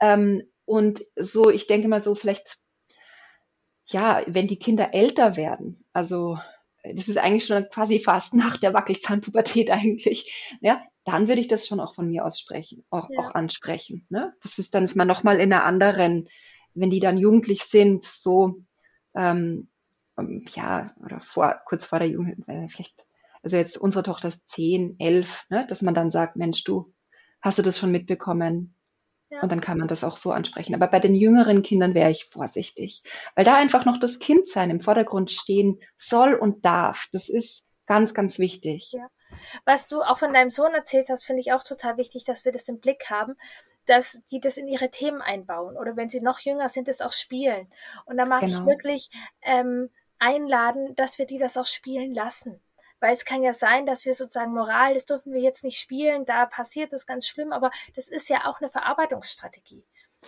[0.00, 2.60] Ähm, und so, ich denke mal so, vielleicht,
[3.86, 6.38] ja, wenn die Kinder älter werden, also
[6.94, 11.66] das ist eigentlich schon quasi fast nach der Wackelzahnpubertät eigentlich, ja, dann würde ich das
[11.66, 13.20] schon auch von mir aus sprechen, auch, ja.
[13.20, 14.06] auch ansprechen.
[14.08, 14.34] Ne?
[14.42, 16.28] Das ist dann ist man nochmal in einer anderen,
[16.74, 18.56] wenn die dann jugendlich sind, so
[19.14, 19.68] ähm,
[20.18, 23.06] ähm, ja, oder vor, kurz vor der Jugend, äh, vielleicht,
[23.42, 26.92] also jetzt unsere Tochter ist zehn, elf, ne, dass man dann sagt, Mensch, du,
[27.40, 28.75] hast du das schon mitbekommen?
[29.36, 29.42] Ja.
[29.42, 30.74] Und dann kann man das auch so ansprechen.
[30.74, 33.02] Aber bei den jüngeren Kindern wäre ich vorsichtig,
[33.34, 37.06] weil da einfach noch das Kindsein im Vordergrund stehen soll und darf.
[37.12, 38.92] Das ist ganz, ganz wichtig.
[38.92, 39.08] Ja.
[39.64, 42.52] Was du auch von deinem Sohn erzählt hast, finde ich auch total wichtig, dass wir
[42.52, 43.34] das im Blick haben,
[43.84, 47.12] dass die das in ihre Themen einbauen oder wenn sie noch jünger sind, das auch
[47.12, 47.68] spielen.
[48.04, 48.60] Und da mag genau.
[48.60, 49.10] ich wirklich
[49.42, 52.60] ähm, einladen, dass wir die das auch spielen lassen.
[53.00, 56.24] Weil es kann ja sein, dass wir sozusagen Moral, das dürfen wir jetzt nicht spielen,
[56.24, 59.84] da passiert das ganz schlimm, aber das ist ja auch eine Verarbeitungsstrategie.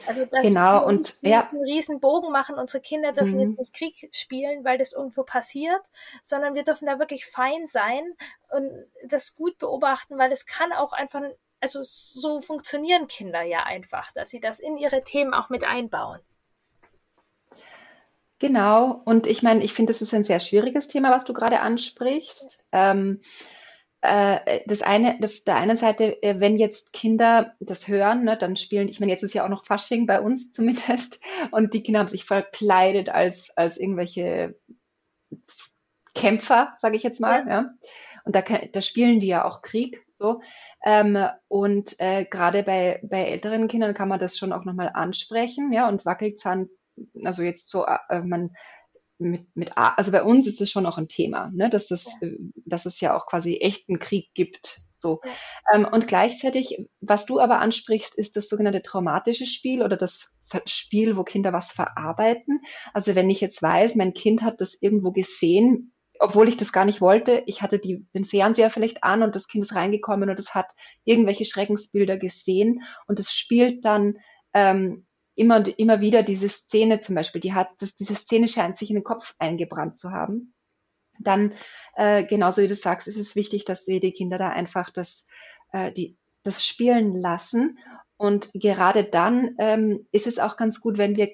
[0.07, 3.73] Also dass Genau, und ja, diesen riesen Bogen machen, unsere Kinder dürfen jetzt mhm, nicht
[3.73, 5.81] Krieg spielen, weil das irgendwo passiert,
[6.23, 8.15] sondern wir dürfen da wirklich fein sein
[8.51, 8.71] und
[9.05, 11.23] das gut beobachten, weil es kann auch einfach,
[11.61, 16.21] also so funktionieren Kinder ja einfach, dass sie das in ihre Themen auch mit einbauen.
[18.39, 19.03] Genau.
[19.05, 22.65] Und ich meine, ich finde, das ist ein sehr schwieriges Thema, was du gerade ansprichst.
[22.73, 23.21] Ähm,
[24.01, 28.57] äh, das eine, auf der einen Seite, äh, wenn jetzt Kinder das hören, ne, dann
[28.57, 31.21] spielen, ich meine, jetzt ist ja auch noch Fasching bei uns zumindest,
[31.51, 34.55] und die Kinder haben sich verkleidet als, als irgendwelche
[36.15, 37.71] Kämpfer, sage ich jetzt Ja, mal, ja.
[38.25, 40.41] Und da, da spielen die ja auch Krieg, so.
[40.85, 45.73] Ähm, und äh, gerade bei, bei älteren Kindern kann man das schon auch nochmal ansprechen,
[45.73, 46.69] ja, und Wackelzahn,
[47.25, 48.51] also jetzt so, äh, man
[49.19, 52.23] mit, mit, also bei uns ist es schon auch ein Thema, ne, dass ja, das,
[52.23, 55.21] äh, dass es ja auch quasi echten Krieg gibt, so.
[55.25, 55.33] ja,
[55.75, 60.33] Ähm, und gleichzeitig, was du aber ansprichst, ist das sogenannte traumatische Spiel oder das
[60.67, 62.61] Spiel, wo Kinder was verarbeiten.
[62.95, 66.85] Also wenn ich jetzt weiß, mein Kind hat das irgendwo gesehen, obwohl ich das gar
[66.85, 70.39] nicht wollte, ich hatte die, den Fernseher vielleicht an und das Kind ist reingekommen und
[70.39, 70.67] es hat
[71.05, 74.17] irgendwelche Schreckensbilder gesehen und es spielt dann
[74.53, 75.07] ähm,
[75.39, 78.91] immer und immer wieder diese Szene zum Beispiel, die hat, das, diese Szene scheint sich
[78.91, 80.55] in den Kopf eingebrannt zu haben
[81.21, 81.55] dann,
[81.97, 85.25] äh, genauso wie du sagst, ist es wichtig, dass wir die Kinder da einfach das,
[85.73, 87.79] äh, die, das spielen lassen.
[88.17, 91.31] Und gerade dann ähm, ist es auch ganz gut, wenn wir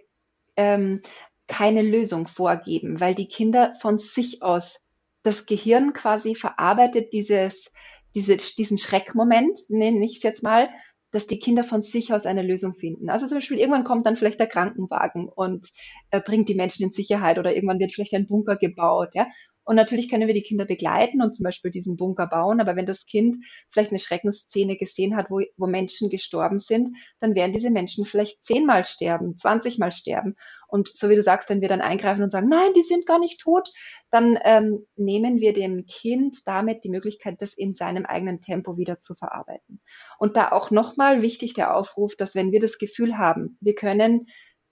[0.57, 1.01] ähm,
[1.47, 4.81] keine Lösung vorgeben, weil die Kinder von sich aus,
[5.23, 7.73] das Gehirn quasi verarbeitet dieses,
[8.14, 10.69] diese, diesen Schreckmoment, nenne ich es jetzt mal,
[11.14, 13.09] dass die Kinder von sich aus eine Lösung finden.
[13.09, 15.70] Also zum Beispiel irgendwann kommt dann vielleicht der Krankenwagen und
[16.11, 19.29] äh, bringt die Menschen in Sicherheit oder irgendwann wird vielleicht ein Bunker gebaut, ja.
[19.64, 22.87] Und natürlich können wir die Kinder begleiten und zum Beispiel diesen Bunker bauen, aber wenn
[22.87, 23.37] das Kind
[23.70, 28.44] vielleicht eine Schreckensszene gesehen hat, wo, wo Menschen gestorben sind, dann werden diese Menschen vielleicht
[28.44, 30.37] zehnmal sterben, zwanzigmal sterben.
[30.68, 33.18] Und so wie du sagst, wenn wir dann eingreifen und sagen, nein, die sind gar
[33.18, 33.70] nicht tot,
[34.11, 38.98] dann ähm, nehmen wir dem Kind damit die Möglichkeit, das in seinem eigenen Tempo wieder
[38.98, 39.81] zu verarbeiten.
[40.18, 44.27] Und da auch nochmal wichtig der Aufruf, dass wenn wir das Gefühl haben, wir können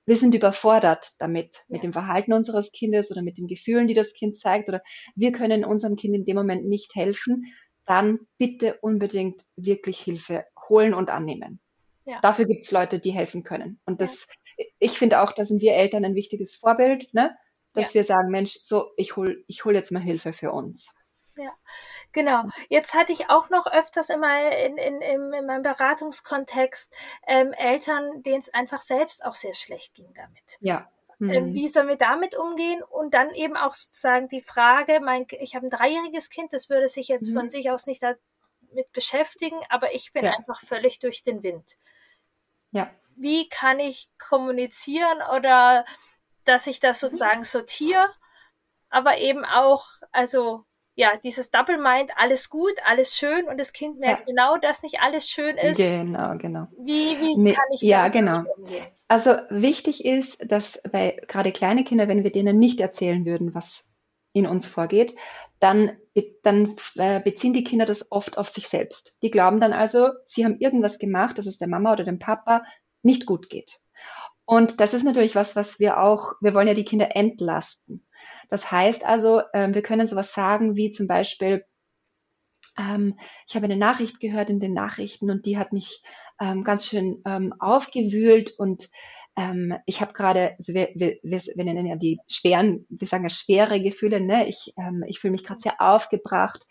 [0.05, 3.95] wir sind überfordert damit, mit ja, dem Verhalten unseres Kindes oder mit den Gefühlen, die
[3.95, 4.83] das Kind zeigt, oder
[5.15, 7.53] wir können unserem Kind in dem Moment nicht helfen,
[7.87, 11.61] dann bitte unbedingt wirklich Hilfe holen und annehmen.
[12.05, 13.81] ja, Dafür gibt es Leute, die helfen können.
[13.85, 14.27] Und ja, das,
[14.79, 17.23] ich finde auch, da sind wir Eltern ein wichtiges Vorbild, ne?
[17.23, 17.83] ja.
[17.83, 20.95] Dass wir sagen, Mensch, so, ich hol, ich hol jetzt mal Hilfe für uns.
[21.37, 21.53] Ja,
[22.13, 22.45] genau.
[22.69, 26.93] Jetzt hatte ich auch noch öfters immer in, in, in, in meinem Beratungskontext
[27.27, 30.59] ähm, Eltern, denen es einfach selbst auch sehr schlecht ging damit.
[30.61, 30.91] Ja.
[31.21, 31.55] Ähm, Hm.
[31.55, 32.83] wie sollen wir damit umgehen?
[32.83, 36.89] Und dann eben auch sozusagen die Frage, mein, ich habe ein dreijähriges Kind, das würde
[36.89, 37.51] sich jetzt von Mhm.
[37.51, 38.19] sich aus nicht damit
[38.93, 40.33] beschäftigen, aber ich bin Ja.
[40.33, 41.77] einfach völlig durch den Wind.
[42.73, 42.91] Ja.
[43.15, 45.85] Wie kann ich kommunizieren oder
[46.45, 47.07] dass ich das Mhm.
[47.07, 48.13] sozusagen sortiere,
[48.89, 53.99] aber eben auch, also ja, dieses Double Mind, alles gut, alles schön und das Kind
[53.99, 54.27] merkt Ja.
[54.27, 55.79] genau, dass nicht alles schön ist.
[55.79, 56.67] Genau, genau.
[56.79, 58.43] Wie, wie Nee, kann ich ja, genau.
[58.57, 58.87] umgehen?
[59.09, 63.85] Also wichtig ist, dass bei gerade kleine Kinder, wenn wir denen nicht erzählen würden, was
[64.35, 65.15] in uns vorgeht,
[65.61, 65.99] dann,
[66.43, 69.17] dann äh, beziehen die Kinder das oft auf sich selbst.
[69.23, 72.65] Die glauben dann also, sie haben irgendwas gemacht, dass es der Mama oder dem Papa
[73.03, 73.81] nicht gut geht.
[74.45, 78.07] Und das ist natürlich was, was wir auch, wir wollen ja die Kinder entlasten.
[78.53, 81.65] Das heißt also, ähm, wir können sowas sagen wie zum Beispiel,
[82.79, 86.03] ähm, ich habe eine Nachricht gehört in den Nachrichten und die hat mich
[86.39, 88.91] ähm, ganz schön ähm, aufgewühlt und
[89.39, 93.31] ähm, ich habe gerade, also wir, wir, wir, nennen ja die schweren, wir sagen ja
[93.31, 94.47] schwere Gefühle, ne?
[94.47, 96.67] Ich, ähm, ich fühle mich gerade sehr aufgebracht.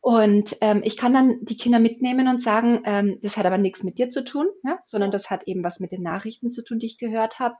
[0.00, 3.84] Und ähm, ich kann dann die Kinder mitnehmen und sagen, ähm, das hat aber nichts
[3.84, 4.80] mit dir zu tun, ja?
[4.82, 7.54] sondern das hat eben was mit den Nachrichten zu tun, die ich gehört habe.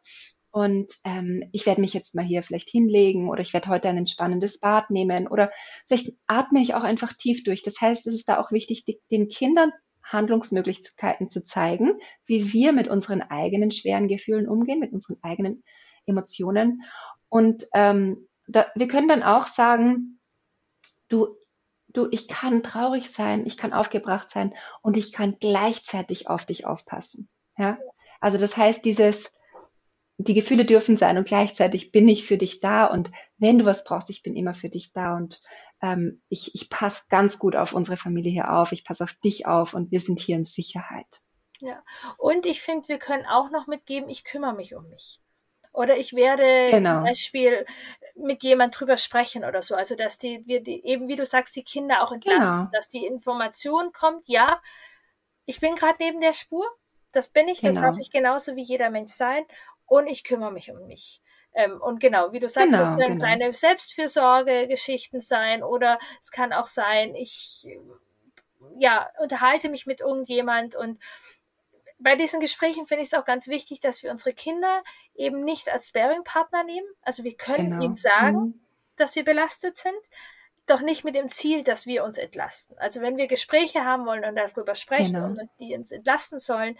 [0.54, 3.96] Und ähm, ich werde mich jetzt mal hier vielleicht hinlegen oder ich werde heute ein
[3.96, 5.50] entspannendes Bad nehmen oder
[5.88, 7.64] vielleicht atme ich auch einfach tief durch.
[7.64, 9.72] Das heißt, es ist da auch wichtig, die, den Kindern
[10.04, 15.64] Handlungsmöglichkeiten zu zeigen, wie wir mit unseren eigenen schweren Gefühlen umgehen, mit unseren eigenen
[16.06, 16.82] Emotionen.
[17.28, 20.20] Und ähm, da, wir können dann auch sagen,
[21.08, 21.34] du,
[21.88, 26.64] du, ich kann traurig sein, ich kann aufgebracht sein und ich kann gleichzeitig auf dich
[26.64, 27.28] aufpassen.
[27.58, 27.76] Ja,
[28.20, 29.32] also das heißt, dieses
[30.18, 33.84] die Gefühle dürfen sein und gleichzeitig bin ich für dich da und wenn du was
[33.84, 35.40] brauchst, ich bin immer für dich da und
[35.82, 39.46] ähm, ich, ich passe ganz gut auf unsere Familie hier auf, ich passe auf dich
[39.46, 41.22] auf und wir sind hier in Sicherheit.
[41.60, 41.82] Ja.
[42.18, 45.20] Und ich finde, wir können auch noch mitgeben, ich kümmere mich um mich.
[45.72, 46.96] Oder ich werde Genau.
[46.96, 47.66] zum Beispiel
[48.14, 49.74] mit jemand drüber sprechen oder so.
[49.74, 52.70] Also dass die, wir die, eben wie du sagst, die Kinder auch entlasten, Genau.
[52.72, 54.60] dass die Information kommt, ja,
[55.46, 56.66] ich bin gerade neben der Spur,
[57.12, 57.86] Das bin ich, das genau.
[57.88, 59.44] darf ich genauso wie jeder Mensch sein
[59.86, 61.20] und ich kümmere mich um mich.
[61.54, 63.24] Ähm, und genau, wie du sagst, genau, das können genau.
[63.24, 67.66] kleine Selbstfürsorge-Geschichten sein oder es kann auch sein, ich
[68.78, 70.98] ja, unterhalte mich mit irgendjemand und
[71.98, 74.82] bei diesen Gesprächen finde ich es auch ganz wichtig, dass wir unsere Kinder
[75.14, 76.86] eben nicht als Sparing-Partner nehmen.
[77.02, 77.84] Also wir können genau.
[77.84, 78.60] ihnen sagen, mhm.
[78.96, 79.96] dass wir belastet sind,
[80.66, 82.76] doch nicht mit dem Ziel, dass wir uns entlasten.
[82.78, 85.26] Also wenn wir Gespräche haben wollen und darüber sprechen genau.
[85.26, 86.76] und die uns entlasten sollen,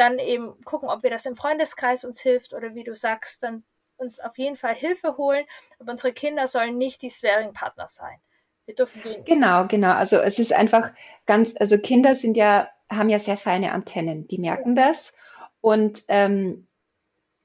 [0.00, 3.64] dann eben gucken, ob wir das im Freundeskreis uns hilft oder wie du sagst, dann
[3.98, 5.44] uns auf jeden Fall Hilfe holen.
[5.78, 8.18] Aber unsere Kinder sollen nicht die Sparing-Partner sein.
[8.64, 9.24] Wir dürfen gehen.
[9.26, 9.92] Genau, genau.
[9.92, 10.92] Also es ist einfach
[11.26, 14.88] ganz, also Kinder sind ja, haben ja sehr feine Antennen, die merken ja.
[14.88, 15.12] das.
[15.60, 16.66] Und ähm,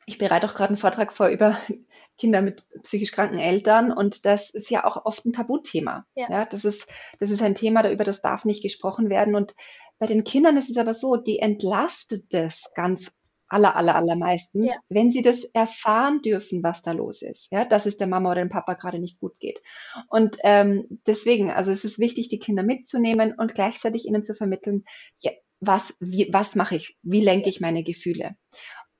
[0.05, 1.59] ich bereite auch gerade einen Vortrag vor über
[2.17, 6.05] Kinder mit psychisch kranken Eltern und das ist ja auch oft ein Tabuthema.
[6.15, 6.27] Ja.
[6.29, 6.45] ja.
[6.45, 6.87] das ist,
[7.19, 9.53] das ist ein Thema, über das darf nicht gesprochen werden und
[9.99, 13.11] bei den Kindern ist es aber so, die entlastet das ganz
[13.47, 14.75] aller, aller, allermeistens, ja.
[14.89, 18.41] wenn sie das erfahren dürfen, was da los ist, ja, dass es der Mama oder
[18.41, 19.61] dem Papa gerade nicht gut geht.
[20.09, 24.83] Und ähm, deswegen, also es ist wichtig, die Kinder mitzunehmen und gleichzeitig ihnen zu vermitteln,
[25.21, 28.35] ja, was, wie, was mache ich, wie lenke ich meine Gefühle.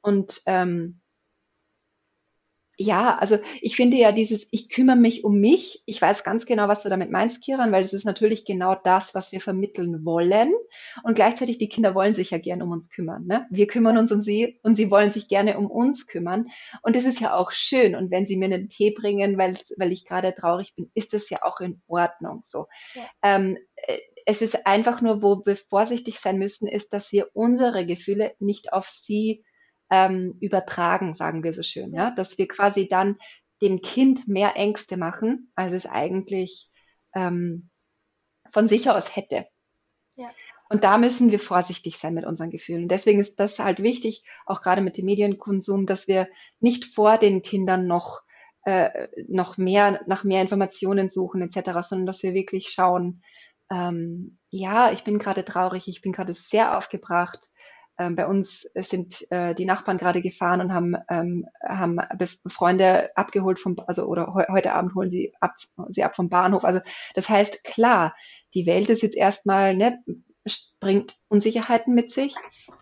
[0.02, 1.02] Und ähm,
[2.78, 5.82] ja, also ich finde ja dieses, ich kümmere mich um mich.
[5.86, 9.16] Ich weiß ganz genau, was du damit meinst, Kiran, weil es ist natürlich genau das,
[9.16, 10.54] was wir vermitteln wollen.
[11.04, 13.26] Und gleichzeitig, die Kinder wollen sich ja gern um uns kümmern.
[13.26, 13.46] Ne?
[13.50, 16.48] Wir kümmern uns um sie und sie wollen sich gerne um uns kümmern.
[16.82, 17.96] Und das ist ja auch schön.
[17.96, 21.30] Und wenn sie mir einen Tee bringen, weil, weil ich gerade traurig bin, ist das
[21.30, 22.42] ja auch in Ordnung.
[22.46, 22.68] So.
[22.94, 23.08] Ja.
[23.24, 27.86] Ähm, äh, es ist einfach nur, wo wir vorsichtig sein müssen, ist, dass wir unsere
[27.86, 29.44] Gefühle nicht auf sie
[29.90, 33.18] ähm, übertragen, sagen wir so schön, ja, dass wir quasi dann
[33.62, 36.70] dem Kind mehr Ängste machen, als es eigentlich
[37.14, 37.70] ähm,
[38.52, 39.48] von sich aus hätte.
[40.16, 40.30] Ja.
[40.70, 42.84] Und da müssen wir vorsichtig sein mit unseren Gefühlen.
[42.84, 46.28] Und deswegen ist das halt wichtig, auch gerade mit dem Medienkonsum, dass wir
[46.60, 48.22] nicht vor den Kindern noch
[48.66, 53.22] äh, noch mehr nach mehr Informationen suchen etc., sondern dass wir wirklich schauen,
[53.72, 57.52] ähm, ja, ich bin gerade traurig, ich bin gerade sehr aufgebracht,
[57.98, 62.00] ähm, bei uns sind äh, die Nachbarn gerade gefahren und haben, ähm, haben
[62.48, 65.56] Freunde abgeholt vom, also oder he heute Abend holen sie ab,
[65.90, 66.66] sie ab vom Bahnhof.
[66.66, 66.82] Also
[67.14, 68.16] das heißt, klar,
[68.54, 70.04] die Welt ist jetzt erstmal, ne,
[70.80, 72.36] bringt Unsicherheiten mit sich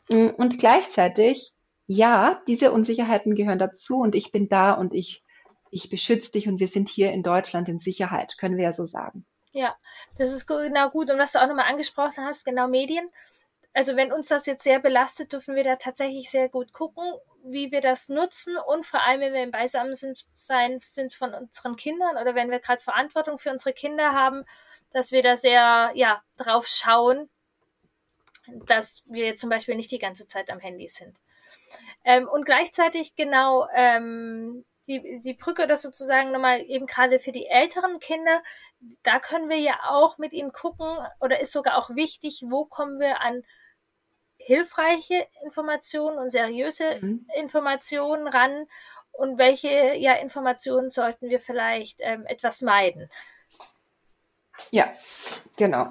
[0.10, 1.54] mm, und gleichzeitig,
[1.86, 5.24] ja, diese Unsicherheiten gehören dazu und ich bin da und ich,
[5.70, 8.86] ich beschütze dich und wir sind hier in Deutschland in Sicherheit, können wir ja so
[8.86, 9.26] sagen.
[9.52, 9.76] Ja,
[10.18, 11.12] das ist genau gut.
[11.12, 13.08] Und was du auch nochmal angesprochen hast, genau Medien
[13.74, 17.04] also wenn uns das jetzt sehr belastet, dürfen wir da tatsächlich sehr gut gucken,
[17.44, 21.34] wie wir das nutzen und vor allem, wenn wir im Beisammen sind, sein, sind von
[21.34, 24.46] unseren Kindern oder wenn wir gerade Verantwortung für unsere Kinder haben,
[24.92, 27.30] dass wir da sehr, ja, drauf schauen,
[28.66, 31.18] dass wir jetzt zum Beispiel nicht die ganze Zeit am Handy sind.
[32.06, 37.48] Ähm, und gleichzeitig genau ähm, die, die Brücke oder sozusagen nochmal eben gerade für die
[37.48, 38.44] älteren Kinder,
[39.02, 40.88] da können wir ja auch mit ihnen gucken
[41.20, 43.44] oder ist sogar auch wichtig, wo kommen wir an
[44.46, 47.28] hilfreiche Informationen und seriöse mhm.
[47.36, 48.68] Informationen ran
[49.12, 53.10] und welche ja, Informationen sollten wir vielleicht ähm, etwas meiden?
[54.72, 54.92] Ja,
[55.56, 55.88] genau.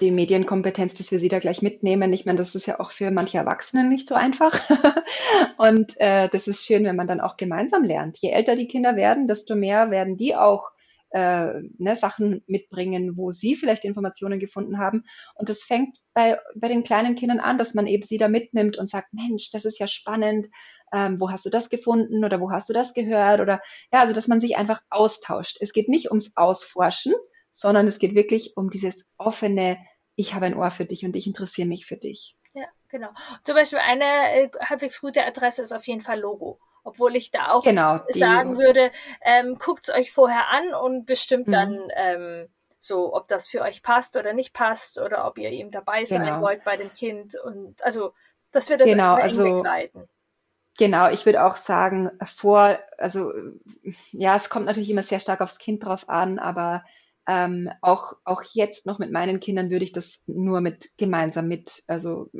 [0.00, 2.12] Die Medienkompetenz, dass wir sie da gleich mitnehmen.
[2.12, 4.54] Ich meine, das ist ja auch für manche Erwachsene nicht so einfach.
[5.56, 8.18] und äh, das ist schön, wenn man dann auch gemeinsam lernt.
[8.18, 10.70] Je älter die Kinder werden, desto mehr werden die auch
[11.10, 15.04] äh, ne, Sachen mitbringen, wo sie vielleicht Informationen gefunden haben.
[15.34, 18.76] Und das fängt bei, bei den kleinen Kindern an, dass man eben sie da mitnimmt
[18.76, 20.48] und sagt, Mensch, das ist ja spannend.
[20.90, 23.60] Ähm, wo hast du das gefunden oder wo hast du das gehört oder
[23.92, 25.58] ja, also dass man sich einfach austauscht.
[25.60, 27.12] Es geht nicht ums Ausforschen,
[27.52, 29.76] sondern es geht wirklich um dieses offene,
[30.14, 32.36] ich habe ein Ohr für dich und ich interessiere mich für dich.
[32.54, 33.10] Ja, genau.
[33.44, 36.58] Zum Beispiel eine äh, halbwegs gute Adresse ist auf jeden Fall Logo.
[36.88, 41.46] Obwohl ich da auch genau, sagen würde, ähm, guckt es euch vorher an und bestimmt
[41.48, 41.52] mhm.
[41.52, 42.48] dann ähm,
[42.78, 46.24] so, ob das für euch passt oder nicht passt oder ob ihr eben dabei sein
[46.24, 46.40] genau.
[46.40, 47.34] wollt bei dem Kind.
[47.34, 48.14] Und also,
[48.52, 50.08] dass wir das genau, also, begleiten.
[50.78, 53.32] Genau, ich würde auch sagen, vor, also
[54.12, 56.84] ja, es kommt natürlich immer sehr stark aufs Kind drauf an, aber
[57.28, 61.82] ähm, auch, auch jetzt noch mit meinen Kindern würde ich das nur mit gemeinsam mit,
[61.86, 62.30] also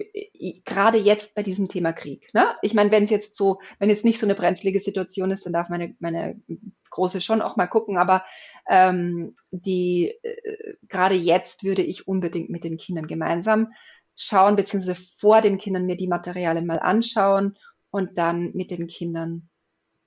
[0.64, 2.32] gerade jetzt bei diesem Thema Krieg.
[2.32, 2.56] Ne?
[2.62, 5.52] Ich meine, wenn es jetzt so, wenn jetzt nicht so eine brenzlige Situation ist, dann
[5.52, 6.40] darf meine, meine
[6.88, 8.24] Große schon auch mal gucken, aber
[8.66, 13.74] ähm, die äh, gerade jetzt würde ich unbedingt mit den Kindern gemeinsam
[14.16, 17.58] schauen, beziehungsweise vor den Kindern mir die Materialien mal anschauen
[17.90, 19.50] und dann mit den Kindern,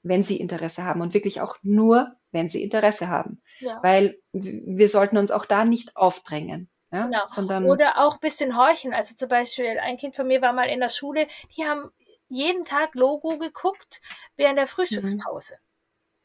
[0.02, 3.42] wenn sie Interesse haben und wirklich auch nur wenn sie Interesse haben.
[3.60, 3.80] Ja.
[3.84, 6.70] Weil wir sollten uns auch da nicht aufdrängen.
[6.92, 7.06] Ja?
[7.06, 7.26] Genau.
[7.26, 8.94] Sondern, Oder auch ein bisschen horchen.
[8.94, 11.92] Also zum Beispiel, ein Kind von mir war mal in der Schule, die haben
[12.28, 14.02] jeden Tag Logo geguckt
[14.38, 15.56] während der Frühstückspause.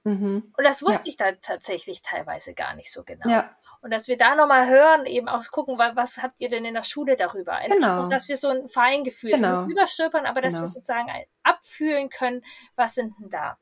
[0.05, 0.53] mhm.
[0.57, 0.88] Und das Ja.
[0.88, 3.29] wusste ich dann tatsächlich teilweise gar nicht so genau.
[3.29, 6.64] Ja, Und dass wir da nochmal hören, eben auch gucken, wa- was habt ihr denn
[6.64, 7.59] in der Schule darüber?
[7.69, 8.09] Genau.
[8.09, 9.62] Dass wir so ein Feingefühl, genau.
[9.62, 10.64] Nicht überstülpern, aber dass Genau.
[10.64, 11.09] wir sozusagen
[11.42, 12.45] abfühlen können,
[12.77, 13.59] was sind denn da?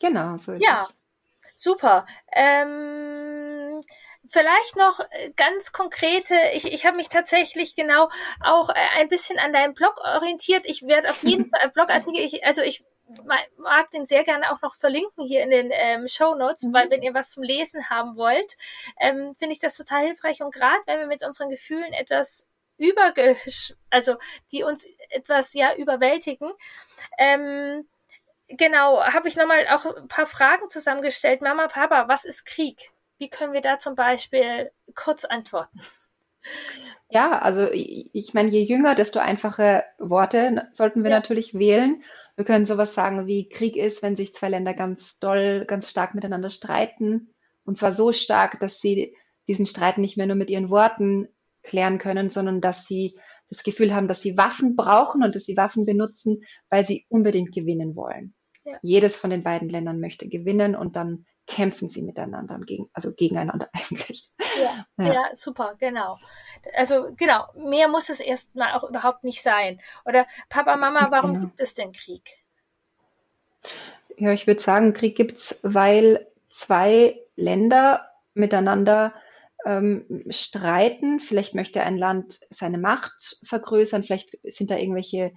[0.00, 0.86] genau, so ist Ja.
[1.60, 2.06] Super.
[2.32, 3.80] Ähm,
[4.28, 8.08] vielleicht noch äh, ganz konkrete, ich, ich habe mich tatsächlich genau
[8.44, 10.62] auch äh, ein bisschen an deinem Blog orientiert.
[10.66, 12.84] Ich werde auf jeden Fall Blogartikel, ich, also ich
[13.24, 16.72] ma- mag den sehr gerne auch noch verlinken hier in den ähm, Show Notes, Mhm.
[16.74, 18.56] weil wenn ihr was zum Lesen haben wollt,
[19.00, 23.36] ähm, finde ich das total hilfreich und gerade wenn wir mit unseren Gefühlen etwas überge,
[23.90, 24.14] also
[24.52, 26.52] die uns etwas ja überwältigen,
[27.18, 27.88] ähm,
[28.48, 31.42] genau, habe ich nochmal auch ein paar Fragen zusammengestellt.
[31.42, 32.90] Mama, Papa, was ist Krieg?
[33.18, 35.80] Wie können wir da zum Beispiel kurz antworten?
[37.10, 41.16] Ja, also ich, meine, je jünger, desto einfache Worte sollten wir Ja.
[41.16, 42.02] natürlich wählen.
[42.36, 46.14] Wir können sowas sagen wie Krieg ist, wenn sich zwei Länder ganz doll, ganz stark
[46.14, 47.34] miteinander streiten.
[47.64, 49.16] Und zwar so stark, dass sie
[49.48, 51.28] diesen Streit nicht mehr nur mit ihren Worten
[51.62, 55.56] klären können, sondern dass sie das Gefühl haben, dass sie Waffen brauchen und dass sie
[55.56, 58.34] Waffen benutzen, weil sie unbedingt gewinnen wollen.
[58.68, 58.78] Ja.
[58.82, 63.68] Jedes von den beiden Ländern möchte gewinnen und dann kämpfen sie miteinander, gegen, also gegeneinander
[63.72, 64.30] eigentlich.
[64.62, 65.12] Ja, Ja.
[65.14, 66.18] ja, super, genau.
[66.74, 69.80] Also genau, mehr muss es erstmal auch überhaupt nicht sein.
[70.04, 71.46] Oder Papa, Mama, warum Genau.
[71.46, 72.22] gibt es denn Krieg?
[74.16, 79.14] Ja, ich würde sagen, Krieg gibt's, weil zwei Länder miteinander
[79.64, 81.20] ähm, streiten.
[81.20, 85.32] Vielleicht möchte ein Land seine Macht vergrößern, vielleicht sind da irgendwelche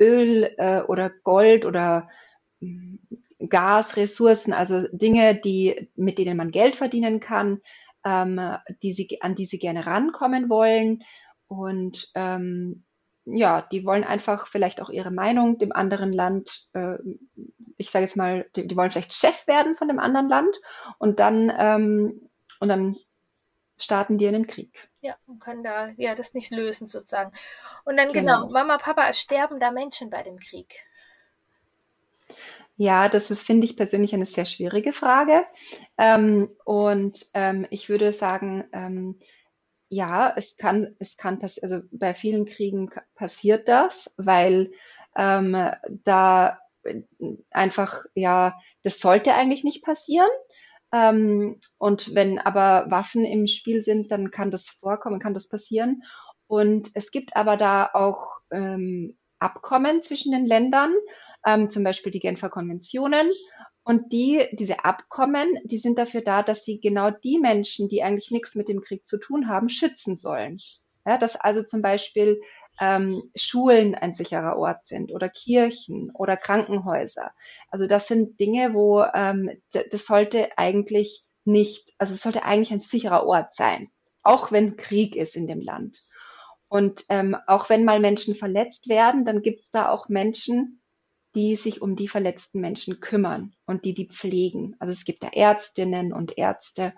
[0.00, 2.08] Öl äh, oder Gold oder
[2.64, 7.60] mm, Gasressourcen, also Dinge, die, mit denen man Geld verdienen kann,
[8.04, 8.40] ähm,
[8.82, 11.02] die sie, an die sie gerne rankommen wollen.
[11.48, 12.84] Und ähm,
[13.26, 16.96] ja, die wollen einfach vielleicht auch ihre Meinung dem anderen Land, äh,
[17.76, 20.56] ich sage jetzt mal, die, die wollen vielleicht Chef werden von dem anderen Land
[20.98, 22.28] und dann, ähm,
[22.60, 22.96] und dann
[23.76, 24.88] starten die einen Krieg.
[25.00, 27.32] Ja, und können da ja das nicht lösen sozusagen.
[27.84, 28.42] Und dann Genau.
[28.42, 30.80] genau, Mama, Papa, es sterben da Menschen bei dem Krieg.
[32.76, 35.44] Ja, das ist, finde ich persönlich eine sehr schwierige Frage.
[35.96, 39.18] Ähm, und ähm, ich würde sagen, ähm,
[39.88, 44.72] ja, es kann, es kann passieren, also bei vielen Kriegen passiert das, weil
[45.16, 45.56] ähm,
[46.04, 47.02] da äh,
[47.50, 50.30] einfach, ja, das sollte eigentlich nicht passieren.
[50.92, 56.02] Ähm, und wenn aber Waffen im Spiel sind, dann kann das vorkommen, kann das passieren.
[56.48, 60.92] Und es gibt aber da auch ähm, Abkommen zwischen den Ländern,
[61.46, 63.30] ähm, zum Beispiel die Genfer Konventionen.
[63.82, 68.30] Und die, diese Abkommen, die sind dafür da, dass sie genau die Menschen, die eigentlich
[68.30, 70.60] nichts mit dem Krieg zu tun haben, schützen sollen.
[71.06, 72.40] Ja, dass also zum Beispiel
[72.80, 77.30] ähm, Schulen ein sicherer Ort sind oder Kirchen oder Krankenhäuser.
[77.70, 82.80] Also das sind Dinge, wo ähm, das sollte eigentlich nicht, also es sollte eigentlich ein
[82.80, 83.88] sicherer Ort sein,
[84.22, 86.04] auch wenn Krieg ist in dem Land.
[86.68, 90.80] Und ähm, auch wenn mal Menschen verletzt werden, dann gibt es da auch Menschen,
[91.34, 94.76] die sich um die verletzten Menschen kümmern und die die pflegen.
[94.78, 96.94] Also es gibt da Ärztinnen und Ärzte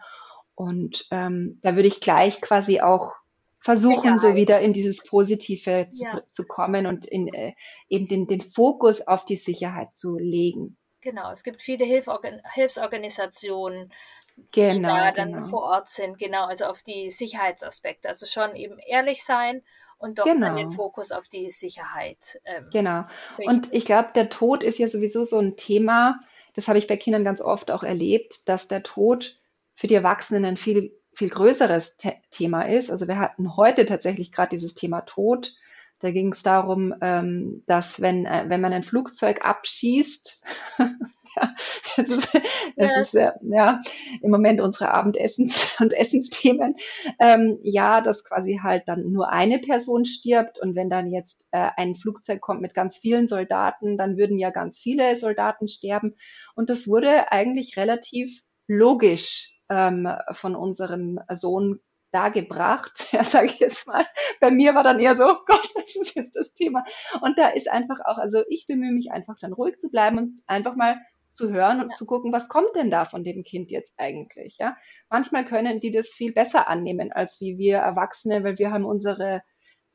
[0.54, 3.14] und ähm, da würde ich gleich quasi auch
[3.60, 4.36] versuchen, so Sicherheit.
[4.36, 6.22] wieder in dieses Positive zu, Ja.
[6.30, 7.54] zu kommen und in, äh,
[7.88, 10.76] eben den, den Fokus auf die Sicherheit zu legen.
[11.00, 13.92] Genau, es gibt viele Hilfsorgan Hilfsorganisationen,
[14.36, 15.46] die Genau, da dann genau.
[15.46, 18.08] vor Ort sind, genau, also auf die Sicherheitsaspekte.
[18.08, 19.62] Also schon eben ehrlich sein
[19.98, 20.68] und doch dann den Genau.
[20.70, 23.04] Fokus auf die Sicherheit ähm, Genau.
[23.38, 23.50] richten.
[23.50, 26.20] Und ich glaube, der Tod ist ja sowieso so ein Thema,
[26.54, 29.38] das habe ich bei Kindern ganz oft auch erlebt, dass der Tod
[29.74, 32.90] für die Erwachsenen ein viel, viel größeres The Thema ist.
[32.90, 35.54] Also wir hatten heute tatsächlich gerade dieses Thema Tod.
[36.00, 40.42] Da ging es darum, ähm, dass wenn, äh, wenn man ein Flugzeug abschießt,
[41.36, 41.54] ja,
[41.96, 42.34] das ist,
[42.76, 43.00] das Ja.
[43.00, 43.80] ist äh, ja
[44.22, 46.76] im Moment unsere Abendessens- und Essensthemen,
[47.20, 51.70] ähm, ja, dass quasi halt dann nur eine Person stirbt und wenn dann jetzt äh,
[51.76, 56.16] ein Flugzeug kommt mit ganz vielen Soldaten, dann würden ja ganz viele Soldaten sterben.
[56.54, 61.80] Und das wurde eigentlich relativ logisch ähm, von unserem Sohn
[62.12, 64.06] dargebracht, ja, sage ich jetzt mal.
[64.40, 66.84] Bei mir war dann eher so, oh Gott, das ist jetzt das Thema.
[67.20, 70.42] Und da ist einfach auch, also ich bemühe mich einfach dann ruhig zu bleiben und
[70.46, 70.96] einfach mal
[71.36, 71.94] zu hören und Ja.
[71.94, 74.76] zu gucken, was kommt denn da von dem Kind jetzt eigentlich, ja?
[75.10, 79.42] Manchmal können die das viel besser annehmen als wie wir Erwachsene, weil wir haben unsere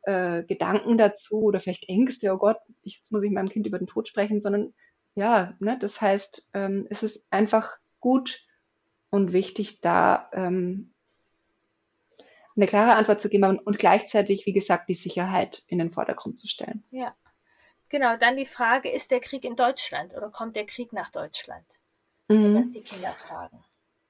[0.03, 3.77] äh, Gedanken dazu oder vielleicht Ängste, oh Gott, ich, jetzt muss ich meinem Kind über
[3.77, 4.73] den Tod sprechen, sondern
[5.15, 8.45] ja, ne, das heißt, ähm, es ist einfach gut
[9.09, 10.93] und wichtig, da ähm,
[12.55, 16.47] eine klare Antwort zu geben und, gleichzeitig, wie gesagt, die Sicherheit in den Vordergrund zu
[16.47, 16.83] stellen.
[16.91, 17.15] Ja.
[17.91, 21.65] Genau, dann die Frage, ist der Krieg in Deutschland oder kommt der Krieg nach Deutschland?
[22.29, 22.55] Mhm.
[22.55, 23.61] Was die Kinder fragen.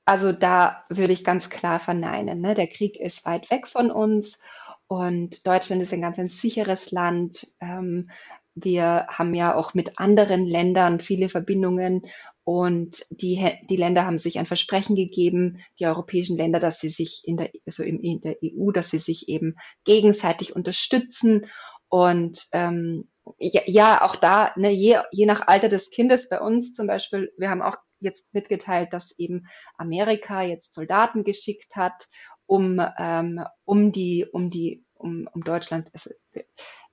[0.05, 2.41] Also da würde ich ganz klar verneinen.
[2.41, 2.53] Ne?
[2.53, 4.37] Der Krieg ist weit weg von uns
[4.85, 7.51] und Deutschland ist ein ganz ein sicheres Land.
[7.59, 8.11] Ähm,
[8.53, 12.03] wir haben ja auch mit anderen Ländern viele Verbindungen
[12.43, 17.23] und die, die Länder haben sich ein Versprechen gegeben, die europäischen Länder, dass sie sich
[17.25, 19.55] in der, also in der EU, dass sie sich eben
[19.85, 21.47] gegenseitig unterstützen.
[21.87, 26.73] Und ähm, ja, ja, auch da, ne, je, je nach Alter des Kindes bei uns
[26.73, 29.47] zum Beispiel, wir haben auch jetzt mitgeteilt, dass eben
[29.77, 32.07] Amerika jetzt Soldaten geschickt hat,
[32.45, 36.09] um, ähm, um die, um die, um, um Deutschland, also,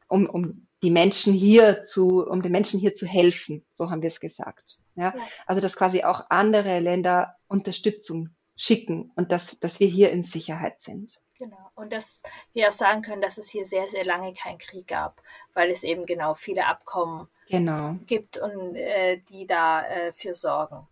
[0.08, 4.08] um, um die Menschen hier zu, um den Menschen hier zu helfen, so haben wir
[4.08, 4.78] es gesagt.
[4.94, 5.14] Ja?
[5.16, 5.22] ja?
[5.46, 10.80] Also dass quasi auch andere Länder Unterstützung schicken und dass, dass wir hier in Sicherheit
[10.80, 11.18] sind.
[11.38, 11.70] Genau.
[11.76, 12.22] Und dass
[12.52, 15.22] wir auch sagen können, dass es hier sehr, sehr lange keinen Krieg gab,
[15.54, 17.96] weil es eben genau viele Abkommen genau.
[18.06, 20.88] gibt und äh, die dafür äh, sorgen.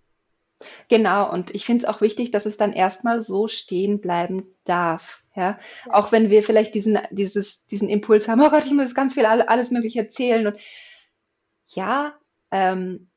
[0.89, 5.23] Genau, und ich finde es auch wichtig, dass es dann erstmal so stehen bleiben darf.
[5.35, 5.59] Ja?
[5.85, 5.93] ja?
[5.93, 9.27] Auch wenn wir vielleicht diesen, dieses, diesen Impuls haben, oh Gott, ich muss ganz viel
[9.27, 10.47] alles Mögliche erzählen.
[10.47, 10.59] Und
[11.69, 12.15] ja,
[12.51, 13.11] ähm,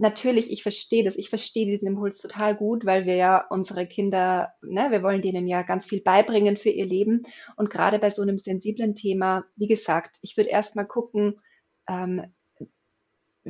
[0.00, 4.52] natürlich, ich verstehe das, ich verstehe diesen Impuls total gut, weil wir ja unsere Kinder,
[4.62, 7.22] ne, wir wollen denen ja ganz viel beibringen für ihr Leben.
[7.56, 11.40] Und gerade bei so einem sensiblen Thema, wie gesagt, ich würde erstmal gucken,
[11.88, 12.24] ähm,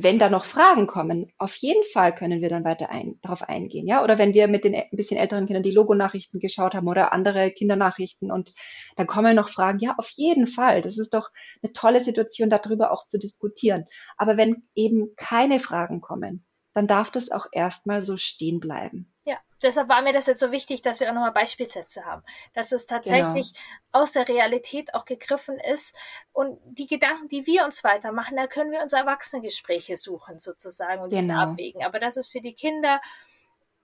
[0.03, 3.87] wenn da noch Fragen kommen, auf jeden Fall können wir dann weiter ein, darauf eingehen,
[3.87, 4.03] ja.
[4.03, 7.51] Oder wenn wir mit den ein bisschen älteren Kindern die Logonachrichten geschaut haben oder andere
[7.51, 8.53] Kindernachrichten und
[8.95, 10.81] dann kommen noch Fragen, ja, auf jeden Fall.
[10.81, 11.29] Das ist doch
[11.61, 13.85] eine tolle Situation, darüber auch zu diskutieren.
[14.17, 19.11] Aber wenn eben keine Fragen kommen, dann darf das auch erstmal so stehen bleiben.
[19.23, 22.71] Ja, deshalb war mir das jetzt so wichtig, dass wir auch nochmal Beispielsätze haben, dass
[22.71, 24.03] es tatsächlich genau.
[24.03, 25.95] aus der Realität auch gegriffen ist
[26.33, 31.09] und die Gedanken, die wir uns weitermachen, da können wir uns Erwachsenengespräche suchen sozusagen und
[31.09, 31.21] genau.
[31.21, 31.83] diese abwägen.
[31.83, 32.99] Aber das ist für die Kinder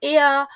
[0.00, 0.48] eher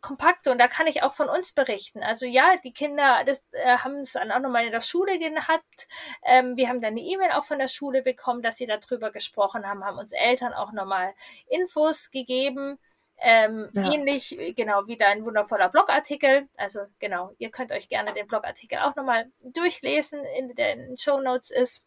[0.00, 2.02] kompakte und da kann ich auch von uns berichten.
[2.02, 5.88] Also ja, die Kinder das, äh, haben es dann auch nochmal in der Schule gehabt.
[6.24, 9.66] Ähm, wir haben dann eine E-Mail auch von der Schule bekommen, dass sie darüber gesprochen
[9.66, 11.14] haben, haben uns Eltern auch nochmal
[11.48, 12.78] Infos gegeben.
[13.20, 13.92] Ähm, ja.
[13.92, 16.48] Ähnlich, genau, wie dein wundervoller Blogartikel.
[16.56, 21.50] Also genau, ihr könnt euch gerne den Blogartikel auch nochmal durchlesen, in den Show Notes
[21.50, 21.84] ist.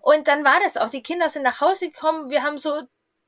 [0.00, 0.90] Und dann war das auch.
[0.90, 2.30] Die Kinder sind nach Hause gekommen.
[2.30, 2.82] Wir haben so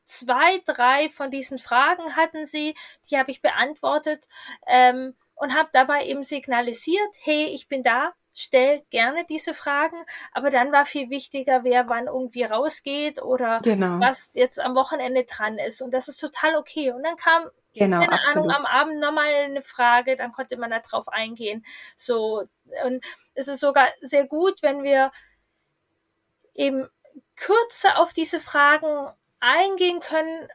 [0.08, 2.74] zwei, drei von diesen Fragen hatten sie,
[3.10, 4.26] die habe ich beantwortet
[4.66, 9.96] ähm, und habe dabei eben signalisiert, hey, ich bin da, stellt gerne diese Fragen,
[10.32, 14.00] aber dann war viel wichtiger, wer wann irgendwie rausgeht oder genau.
[14.00, 15.82] was jetzt am Wochenende dran ist.
[15.82, 16.92] Und das ist total okay.
[16.92, 18.50] Und dann kam, genau, keine absolut.
[18.50, 21.64] Ahnung, am Abend nochmal eine Frage, dann konnte man da drauf eingehen.
[21.96, 22.44] So,
[22.84, 23.04] und
[23.34, 25.10] es ist sogar sehr gut, wenn wir
[26.54, 26.88] eben
[27.34, 29.10] kürzer auf diese Fragen
[29.40, 30.48] eingehen können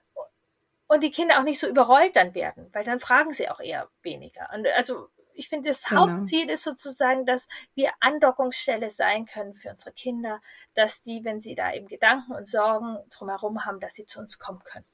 [0.88, 3.90] und die Kinder auch nicht so überrollt dann werden, weil dann fragen sie auch eher
[4.02, 4.50] weniger.
[4.54, 6.10] Und also ich finde, das genau.
[6.10, 10.42] Hauptziel ist sozusagen, dass wir Andockungsstelle sein können für unsere Kinder,
[10.76, 14.40] dass die, wenn sie da eben Gedanken und Sorgen drumherum haben, dass sie zu uns
[14.40, 14.86] kommen können.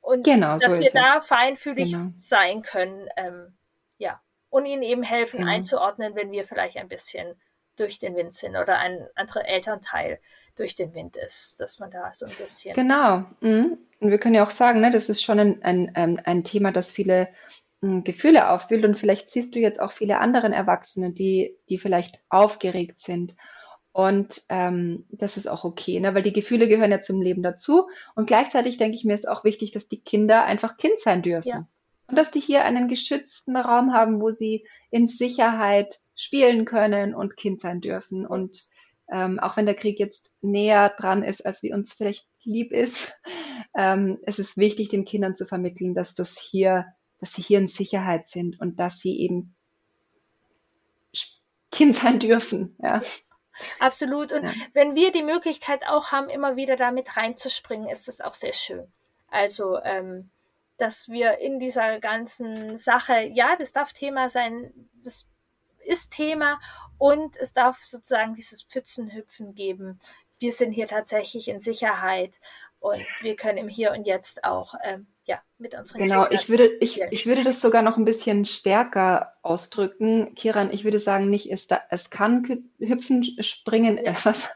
[0.00, 1.26] Und genau, dass so wir da es.
[1.26, 2.06] feinfühlig genau.
[2.10, 3.56] sein können, ähm,
[3.98, 5.52] ja, und ihnen eben helfen genau.
[5.52, 7.40] einzuordnen, wenn wir vielleicht ein bisschen
[7.76, 10.20] durch den Wind sind oder ein anderer Elternteil
[10.60, 12.74] durch den Wind ist, dass man da so ein bisschen.
[12.74, 13.24] Genau.
[13.40, 13.78] Mhm.
[13.98, 16.92] Und wir können ja auch sagen, ne, das ist schon ein, ein, ein Thema, das
[16.92, 17.28] viele
[17.82, 22.20] hm, Gefühle auffühlt und vielleicht siehst du jetzt auch viele anderen Erwachsene, die, die vielleicht
[22.28, 23.34] aufgeregt sind.
[23.92, 26.14] Und ähm, das ist auch okay, ne?
[26.14, 27.88] weil die Gefühle gehören ja zum Leben dazu.
[28.14, 31.48] Und gleichzeitig denke ich mir, ist auch wichtig, dass die Kinder einfach Kind sein dürfen.
[31.48, 31.68] Ja.
[32.06, 37.36] Und dass die hier einen geschützten Raum haben, wo sie in Sicherheit spielen können und
[37.36, 38.26] Kind sein dürfen.
[38.26, 38.68] Und
[39.12, 43.14] ähm, auch wenn der Krieg jetzt näher dran ist, als wie uns vielleicht lieb ist,
[43.76, 46.86] ähm, es ist wichtig, den Kindern zu vermitteln, dass das hier
[47.20, 49.54] dass sie hier in Sicherheit sind und dass sie eben
[51.70, 52.76] Kind sein dürfen.
[52.82, 53.00] Ja.
[53.78, 54.32] Absolut.
[54.32, 54.52] Und ja.
[54.72, 58.90] wenn wir die Möglichkeit auch haben, immer wieder damit reinzuspringen, ist das auch sehr schön.
[59.28, 60.30] Also, ähm,
[60.78, 64.72] dass wir in dieser ganzen Sache, ja, das darf Thema sein,
[65.04, 65.29] das
[65.90, 66.60] ist Thema
[66.98, 69.98] und es darf sozusagen dieses Pfützenhüpfen geben.
[70.38, 72.38] Wir sind hier tatsächlich in Sicherheit
[72.78, 76.48] und wir können im Hier und Jetzt auch ähm, ja, mit unseren Genau, Kindern ich
[76.48, 80.34] würde, ich, ich würde das sogar noch ein bisschen stärker ausdrücken.
[80.34, 84.12] Kiran, ich würde sagen, nicht es, da, es kann Hüpfen, Springen, ja.
[84.12, 84.48] äh, was?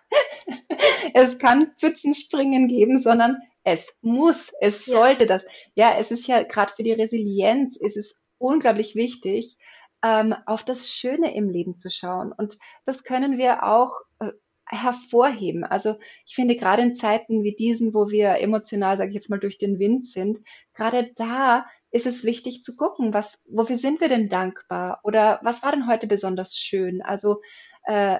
[1.14, 4.94] es kann Pfützenspringen geben, sondern es muss, es ja.
[4.94, 5.44] sollte das.
[5.74, 9.56] Ja, es ist ja gerade für die Resilienz ist es unglaublich wichtig,
[10.04, 12.32] ähm, auf das Schöne im Leben zu schauen.
[12.32, 14.32] Und das können wir auch äh,
[14.66, 15.64] hervorheben.
[15.64, 15.96] Also
[16.26, 19.56] ich finde gerade in Zeiten wie diesen, wo wir emotional, sage ich jetzt mal, durch
[19.56, 20.40] den Wind sind,
[20.74, 25.62] gerade da ist es wichtig zu gucken, was, wofür sind wir denn dankbar oder was
[25.62, 27.00] war denn heute besonders schön?
[27.00, 27.40] Also
[27.84, 28.18] äh,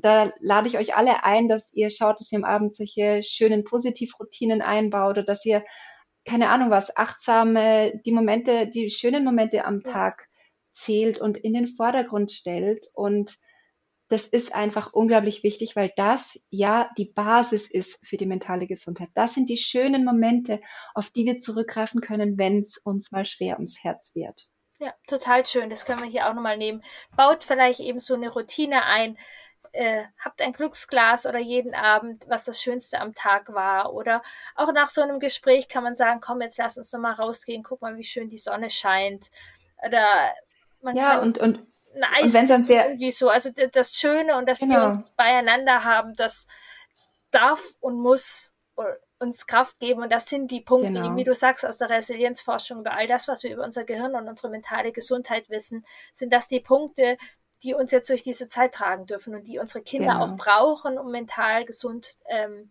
[0.00, 3.64] da lade ich euch alle ein, dass ihr schaut, dass ihr am Abend solche schönen
[3.64, 5.64] Positivroutinen einbaut oder dass ihr,
[6.24, 10.27] keine Ahnung was, achtsame, die Momente, die schönen Momente am Tag
[10.78, 12.86] zählt und in den Vordergrund stellt.
[12.94, 13.38] Und
[14.08, 19.10] das ist einfach unglaublich wichtig, weil das ja die Basis ist für die mentale Gesundheit.
[19.14, 20.60] Das sind die schönen Momente,
[20.94, 24.48] auf die wir zurückgreifen können, wenn es uns mal schwer ums Herz wird.
[24.80, 25.70] Ja, total schön.
[25.70, 26.82] Das können wir hier auch nochmal nehmen.
[27.16, 29.18] Baut vielleicht eben so eine Routine ein,
[29.72, 33.92] äh, habt ein Glücksglas oder jeden Abend, was das Schönste am Tag war.
[33.92, 34.22] Oder
[34.54, 37.82] auch nach so einem Gespräch kann man sagen, komm, jetzt lass uns nochmal rausgehen, guck
[37.82, 39.30] mal, wie schön die Sonne scheint.
[39.84, 40.32] Oder
[40.82, 43.28] man ja, und, und, und wenn dann sehr, irgendwie so.
[43.28, 44.76] Also das Schöne und dass genau.
[44.76, 46.46] wir uns beieinander haben, das
[47.30, 48.54] darf und muss
[49.18, 50.02] uns Kraft geben.
[50.02, 51.16] Und das sind die Punkte, genau.
[51.16, 54.28] wie du sagst, aus der Resilienzforschung über all das, was wir über unser Gehirn und
[54.28, 57.18] unsere mentale Gesundheit wissen, sind das die Punkte,
[57.64, 60.24] die uns jetzt durch diese Zeit tragen dürfen und die unsere Kinder genau.
[60.24, 62.70] auch brauchen, um mental gesund ähm,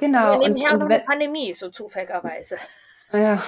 [0.00, 0.32] Genau.
[0.32, 2.56] Wir nehmen her noch eine Pandemie, so zufälligerweise.
[3.12, 3.42] Ja,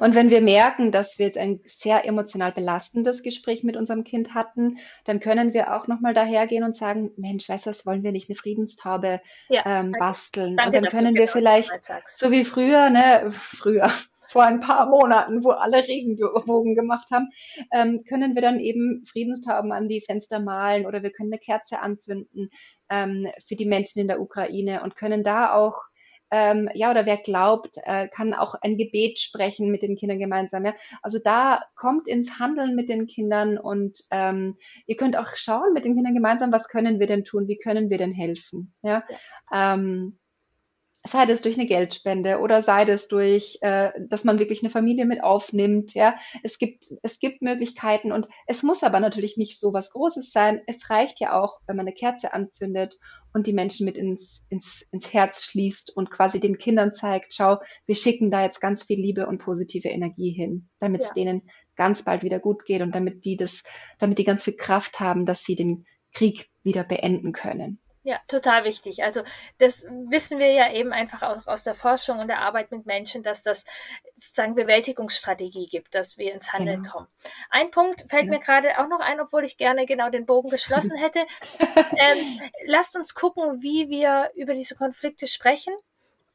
[0.00, 4.34] und wenn wir merken, dass wir jetzt ein sehr emotional belastendes Gespräch mit unserem Kind
[4.34, 8.12] hatten, dann können wir auch nochmal dahergehen und sagen, Mensch, weißt du, was wollen wir
[8.12, 10.56] nicht eine Friedenstaube ja, ähm, basteln?
[10.56, 11.70] Danke, und dann können wir genau vielleicht,
[12.06, 13.90] so wie früher, ne, früher,
[14.28, 17.30] vor ein paar Monaten, wo alle Regenbogen gemacht haben,
[17.72, 21.80] ähm, können wir dann eben Friedenstauben an die Fenster malen oder wir können eine Kerze
[21.80, 22.50] anzünden
[22.90, 25.87] ähm, für die Menschen in der Ukraine und können da auch
[26.30, 30.64] ähm, ja, oder wer glaubt, äh, kann auch ein Gebet sprechen mit den Kindern gemeinsam.
[30.64, 30.74] Ja?
[31.02, 34.56] Also da kommt ins Handeln mit den Kindern und ähm,
[34.86, 37.90] ihr könnt auch schauen mit den Kindern gemeinsam, was können wir denn tun, wie können
[37.90, 38.74] wir denn helfen.
[38.82, 39.04] Ja?
[39.50, 39.74] ja.
[39.74, 40.18] Ähm,
[41.10, 45.06] sei das durch eine Geldspende oder sei das durch, äh, dass man wirklich eine Familie
[45.06, 45.94] mit aufnimmt.
[45.94, 50.30] Ja, es gibt es gibt Möglichkeiten und es muss aber natürlich nicht so was Großes
[50.30, 50.60] sein.
[50.66, 52.98] Es reicht ja auch, wenn man eine Kerze anzündet
[53.32, 57.58] und die Menschen mit ins ins ins Herz schließt und quasi den Kindern zeigt, schau,
[57.86, 61.14] wir schicken da jetzt ganz viel Liebe und positive Energie hin, damit es ja.
[61.14, 61.42] denen
[61.76, 63.62] ganz bald wieder gut geht und damit die das,
[63.98, 67.80] damit die ganz viel Kraft haben, dass sie den Krieg wieder beenden können.
[68.08, 69.04] Ja, total wichtig.
[69.04, 69.22] Also
[69.58, 73.22] das wissen wir ja eben einfach auch aus der Forschung und der Arbeit mit Menschen,
[73.22, 73.66] dass das
[74.16, 76.94] sozusagen Bewältigungsstrategie gibt, dass wir ins Handeln genau.
[76.94, 77.06] kommen.
[77.50, 78.30] Ein Punkt fällt ja.
[78.30, 81.18] mir gerade auch noch ein, obwohl ich gerne genau den Bogen geschlossen hätte.
[81.98, 85.74] ähm, lasst uns gucken, wie wir über diese Konflikte sprechen.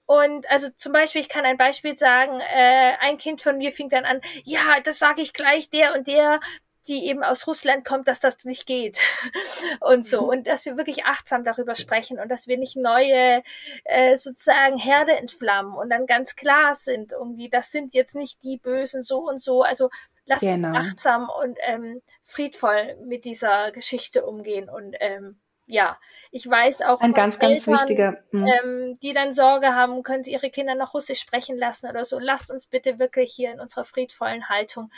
[0.05, 3.89] Und also zum Beispiel, ich kann ein Beispiel sagen, äh, ein Kind von mir fing
[3.89, 6.39] dann an, ja, das sage ich gleich, der und der
[6.87, 8.99] die eben aus Russland kommt, dass das nicht geht
[9.79, 10.23] und so.
[10.23, 10.27] Mhm.
[10.27, 13.43] Und dass wir wirklich achtsam darüber sprechen und dass wir nicht neue
[13.85, 18.57] äh, sozusagen Herde entflammen und dann ganz klar sind, irgendwie, das sind jetzt nicht die
[18.57, 19.63] Bösen so und so.
[19.63, 19.89] Also
[20.25, 20.69] lass genau.
[20.69, 25.97] uns achtsam und ähm, friedvoll mit dieser Geschichte umgehen und ähm, ja,
[26.31, 28.47] ich weiß auch ein ganz, Eltern, ganz wichtiger, hm.
[28.47, 32.19] ähm, die dann Sorge haben, können sie ihre Kinder noch Russisch sprechen lassen oder so.
[32.19, 34.91] Lasst uns bitte wirklich hier in unserer friedvollen Haltung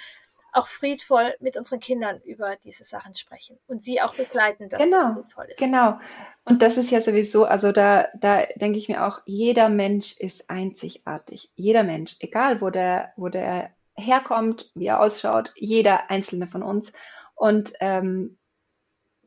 [0.55, 4.97] auch friedvoll mit unseren Kindern über diese Sachen sprechen und sie auch begleiten, dass genau,
[4.97, 5.59] es friedvoll ist.
[5.59, 5.99] Genau.
[6.45, 10.49] Und das ist ja sowieso, also da, da denke ich mir auch, jeder Mensch ist
[10.49, 11.51] einzigartig.
[11.55, 16.91] Jeder Mensch, egal wo der, wo der herkommt, wie er ausschaut, jeder einzelne von uns.
[17.35, 18.37] Und ähm,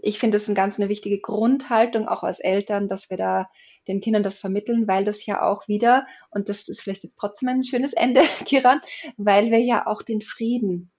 [0.00, 3.50] ich finde es eine ganz eine wichtige Grundhaltung, auch als Eltern, dass wir da
[3.88, 7.48] den Kindern das vermitteln, weil das ja auch wieder, und das ist vielleicht jetzt trotzdem
[7.48, 8.80] ein schönes Ende, Kiran,
[9.16, 10.90] weil wir ja auch den Frieden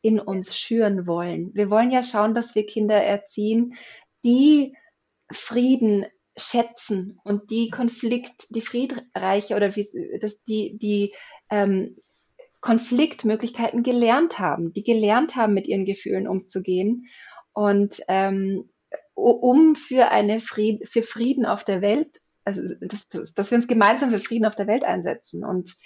[0.00, 1.54] in uns schüren wollen.
[1.54, 3.74] Wir wollen ja schauen, dass wir Kinder erziehen,
[4.24, 4.76] die
[5.30, 9.88] Frieden schätzen und die Konflikt, die friedreiche oder wie,
[10.20, 11.14] das, die, die
[11.50, 11.96] ähm,
[12.60, 17.06] Konfliktmöglichkeiten gelernt haben, die gelernt haben, mit ihren Gefühlen umzugehen
[17.52, 18.70] und ähm,
[19.14, 24.10] um für eine Fried, für Frieden auf der Welt, also dass, dass wir uns gemeinsam
[24.10, 25.44] für Frieden auf der Welt einsetzen.
[25.44, 25.76] Und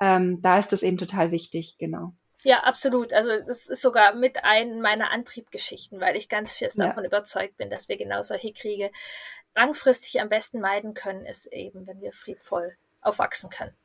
[0.00, 2.14] ähm, da ist das eben total wichtig, genau.
[2.42, 3.12] Ja, absolut.
[3.12, 6.86] Also das ist sogar mit einem meiner Antriebgeschichten, weil ich ganz fest ja.
[6.86, 8.90] davon überzeugt bin, dass wir genau solche Kriege
[9.54, 13.76] langfristig am besten meiden können, ist eben, wenn wir friedvoll aufwachsen können.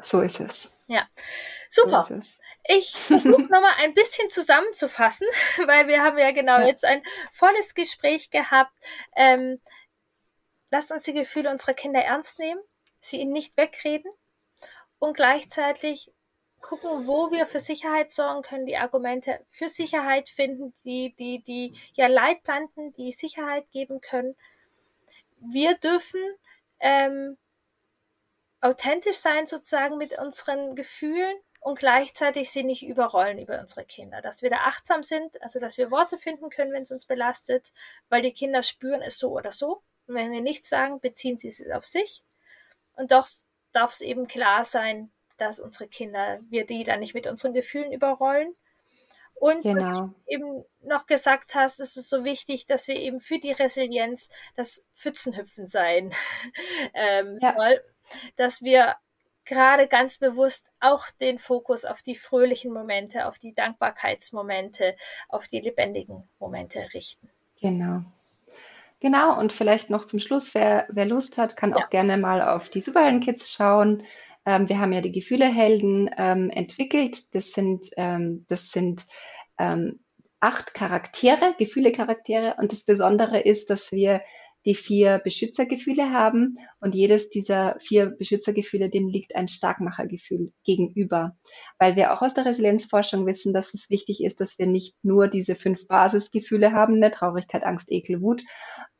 [0.00, 0.70] So ist es.
[0.86, 1.08] Ja,
[1.68, 2.06] super.
[2.08, 2.20] So
[2.70, 5.26] ich versuche nochmal ein bisschen zusammenzufassen,
[5.66, 6.66] weil wir haben ja genau ja.
[6.66, 7.02] jetzt ein
[7.32, 8.72] volles Gespräch gehabt.
[9.16, 9.60] Ähm,
[10.70, 12.60] lasst uns die Gefühle unserer Kinder ernst nehmen,
[13.00, 14.10] sie ihnen nicht wegreden
[14.98, 16.12] und gleichzeitig
[16.68, 21.72] gucken, wo wir für Sicherheit sorgen können, die Argumente für Sicherheit finden, die, die, die
[21.94, 24.36] ja Leitplanken, die Sicherheit geben können.
[25.40, 26.20] Wir dürfen
[26.80, 27.38] ähm,
[28.60, 34.20] authentisch sein sozusagen mit unseren Gefühlen und gleichzeitig sie nicht überrollen über unsere Kinder.
[34.20, 37.72] Dass wir da achtsam sind, also dass wir Worte finden können, wenn es uns belastet,
[38.10, 39.82] weil die Kinder spüren es so oder so.
[40.06, 42.22] Und wenn wir nichts sagen, beziehen sie es auf sich.
[42.94, 43.26] Und doch
[43.72, 47.92] darf es eben klar sein, dass unsere Kinder, wir die dann nicht mit unseren Gefühlen
[47.92, 48.54] überrollen.
[49.34, 49.76] Und genau.
[49.76, 53.52] was du eben noch gesagt hast, ist es so wichtig, dass wir eben für die
[53.52, 56.12] Resilienz das Pfützenhüpfen sein
[56.94, 57.54] ähm, ja.
[57.56, 57.80] soll,
[58.36, 58.96] dass wir
[59.44, 64.96] gerade ganz bewusst auch den Fokus auf die fröhlichen Momente, auf die Dankbarkeitsmomente,
[65.28, 67.30] auf die lebendigen Momente richten.
[67.60, 68.02] Genau.
[69.00, 71.76] Genau, und vielleicht noch zum Schluss, wer, wer Lust hat, kann ja.
[71.76, 74.02] auch gerne mal auf die Superhelden-Kids schauen.
[74.48, 77.34] Ähm, wir haben ja die Gefühlehelden ähm, entwickelt.
[77.34, 79.04] Das sind, ähm, das sind
[79.58, 80.00] ähm,
[80.40, 82.54] acht Charaktere, Gefühle-Charaktere.
[82.58, 84.22] Und das Besondere ist, dass wir
[84.64, 91.36] die vier Beschützergefühle haben und jedes dieser vier Beschützergefühle, dem liegt ein Starkmachergefühl gegenüber.
[91.78, 95.28] Weil wir auch aus der Resilienzforschung wissen, dass es wichtig ist, dass wir nicht nur
[95.28, 98.40] diese fünf Basisgefühle haben, ne, Traurigkeit, Angst, Ekel, Wut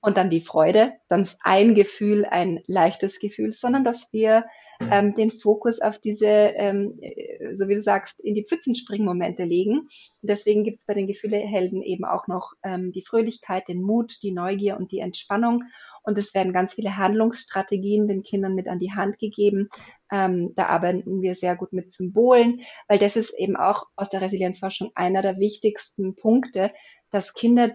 [0.01, 4.45] und dann die Freude, dann ist ein Gefühl ein leichtes Gefühl, sondern dass wir
[4.81, 9.81] ähm, den Fokus auf diese, ähm, äh, so wie du sagst, in die Pfützenspringmomente legen.
[9.81, 9.89] Und
[10.23, 14.33] deswegen gibt es bei den Gefühlehelden eben auch noch ähm, die Fröhlichkeit, den Mut, die
[14.33, 15.65] Neugier und die Entspannung.
[16.03, 19.69] Und es werden ganz viele Handlungsstrategien den Kindern mit an die Hand gegeben.
[20.11, 24.21] Ähm, da arbeiten wir sehr gut mit Symbolen, weil das ist eben auch aus der
[24.21, 26.73] Resilienzforschung einer der wichtigsten Punkte,
[27.11, 27.73] dass Kinder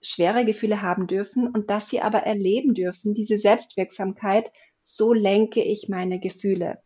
[0.00, 4.52] schwere Gefühle haben dürfen und dass sie aber erleben dürfen, diese Selbstwirksamkeit,
[4.88, 6.78] so lenke ich meine Gefühle.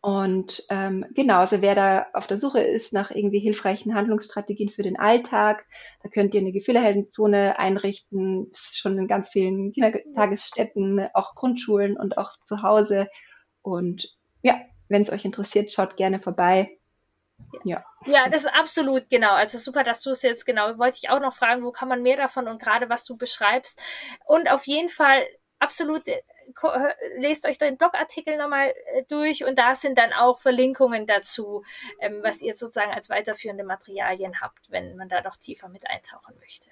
[0.00, 4.82] Und ähm, genau, also wer da auf der Suche ist nach irgendwie hilfreichen Handlungsstrategien für
[4.82, 5.64] den Alltag,
[6.02, 12.32] da könnt ihr eine Gefühleheldenzone einrichten, schon in ganz vielen Kindertagesstätten, auch Grundschulen und auch
[12.44, 13.08] zu Hause.
[13.60, 16.76] Und ja, wenn es euch interessiert, schaut gerne vorbei.
[17.64, 17.84] Ja.
[18.06, 19.34] ja, das ist absolut genau.
[19.34, 20.78] Also super, dass du es jetzt genau.
[20.78, 23.80] Wollte ich auch noch fragen, wo kann man mehr davon und gerade was du beschreibst.
[24.24, 25.22] Und auf jeden Fall
[25.62, 26.22] absolut äh,
[27.16, 31.62] lest euch den Blogartikel nochmal äh, durch und da sind dann auch Verlinkungen dazu,
[32.00, 36.34] ähm, was ihr sozusagen als weiterführende Materialien habt, wenn man da noch tiefer mit eintauchen
[36.40, 36.68] möchte.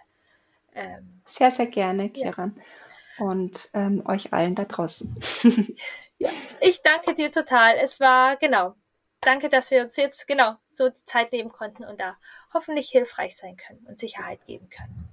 [0.75, 2.55] Ähm, sehr, sehr gerne, Kiran.
[2.57, 3.25] Ja.
[3.25, 5.15] Und ähm, euch allen da draußen.
[6.19, 6.31] ja,
[6.61, 7.77] ich danke dir total.
[7.77, 8.75] Es war, genau,
[9.21, 12.17] danke, dass wir uns jetzt, genau, so die Zeit nehmen konnten und da
[12.53, 15.09] hoffentlich hilfreich sein können und Sicherheit geben können.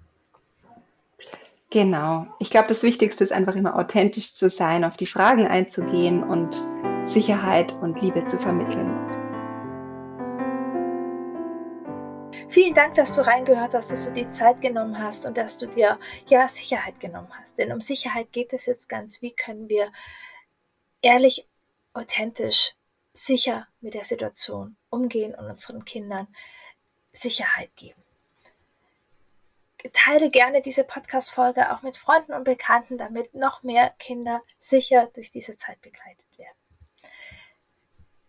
[1.70, 2.28] Genau.
[2.40, 6.56] Ich glaube, das Wichtigste ist einfach immer authentisch zu sein, auf die Fragen einzugehen und
[7.06, 8.90] Sicherheit und Liebe zu vermitteln.
[12.50, 15.68] Vielen Dank, dass du reingehört hast, dass du die Zeit genommen hast und dass du
[15.68, 17.58] dir ja Sicherheit genommen hast.
[17.58, 19.22] Denn um Sicherheit geht es jetzt ganz.
[19.22, 19.92] Wie können wir
[21.02, 21.46] ehrlich,
[21.94, 22.74] authentisch,
[23.14, 26.28] sicher mit der Situation umgehen und unseren Kindern
[27.12, 28.07] Sicherheit geben?
[29.92, 35.32] Teile gerne diese Podcast-Folge auch mit Freunden und Bekannten, damit noch mehr Kinder sicher durch
[35.32, 36.58] diese Zeit begleitet werden.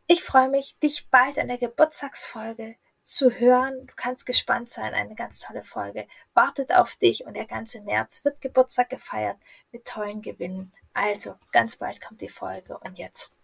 [0.06, 3.86] Ich freue mich, dich bald in der Geburtstagsfolge zu hören.
[3.86, 8.24] Du kannst gespannt sein, eine ganz tolle Folge wartet auf dich und der ganze März
[8.24, 9.38] wird Geburtstag gefeiert
[9.72, 10.72] mit tollen Gewinnen.
[10.92, 13.34] Also, ganz bald kommt die Folge und jetzt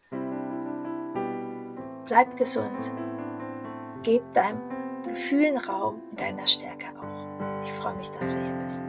[2.04, 2.92] bleib gesund,
[4.02, 7.23] gib deinem Gefühlen Raum und deiner Stärke auch.
[7.64, 8.82] Ich freue mich, dass du hier bist.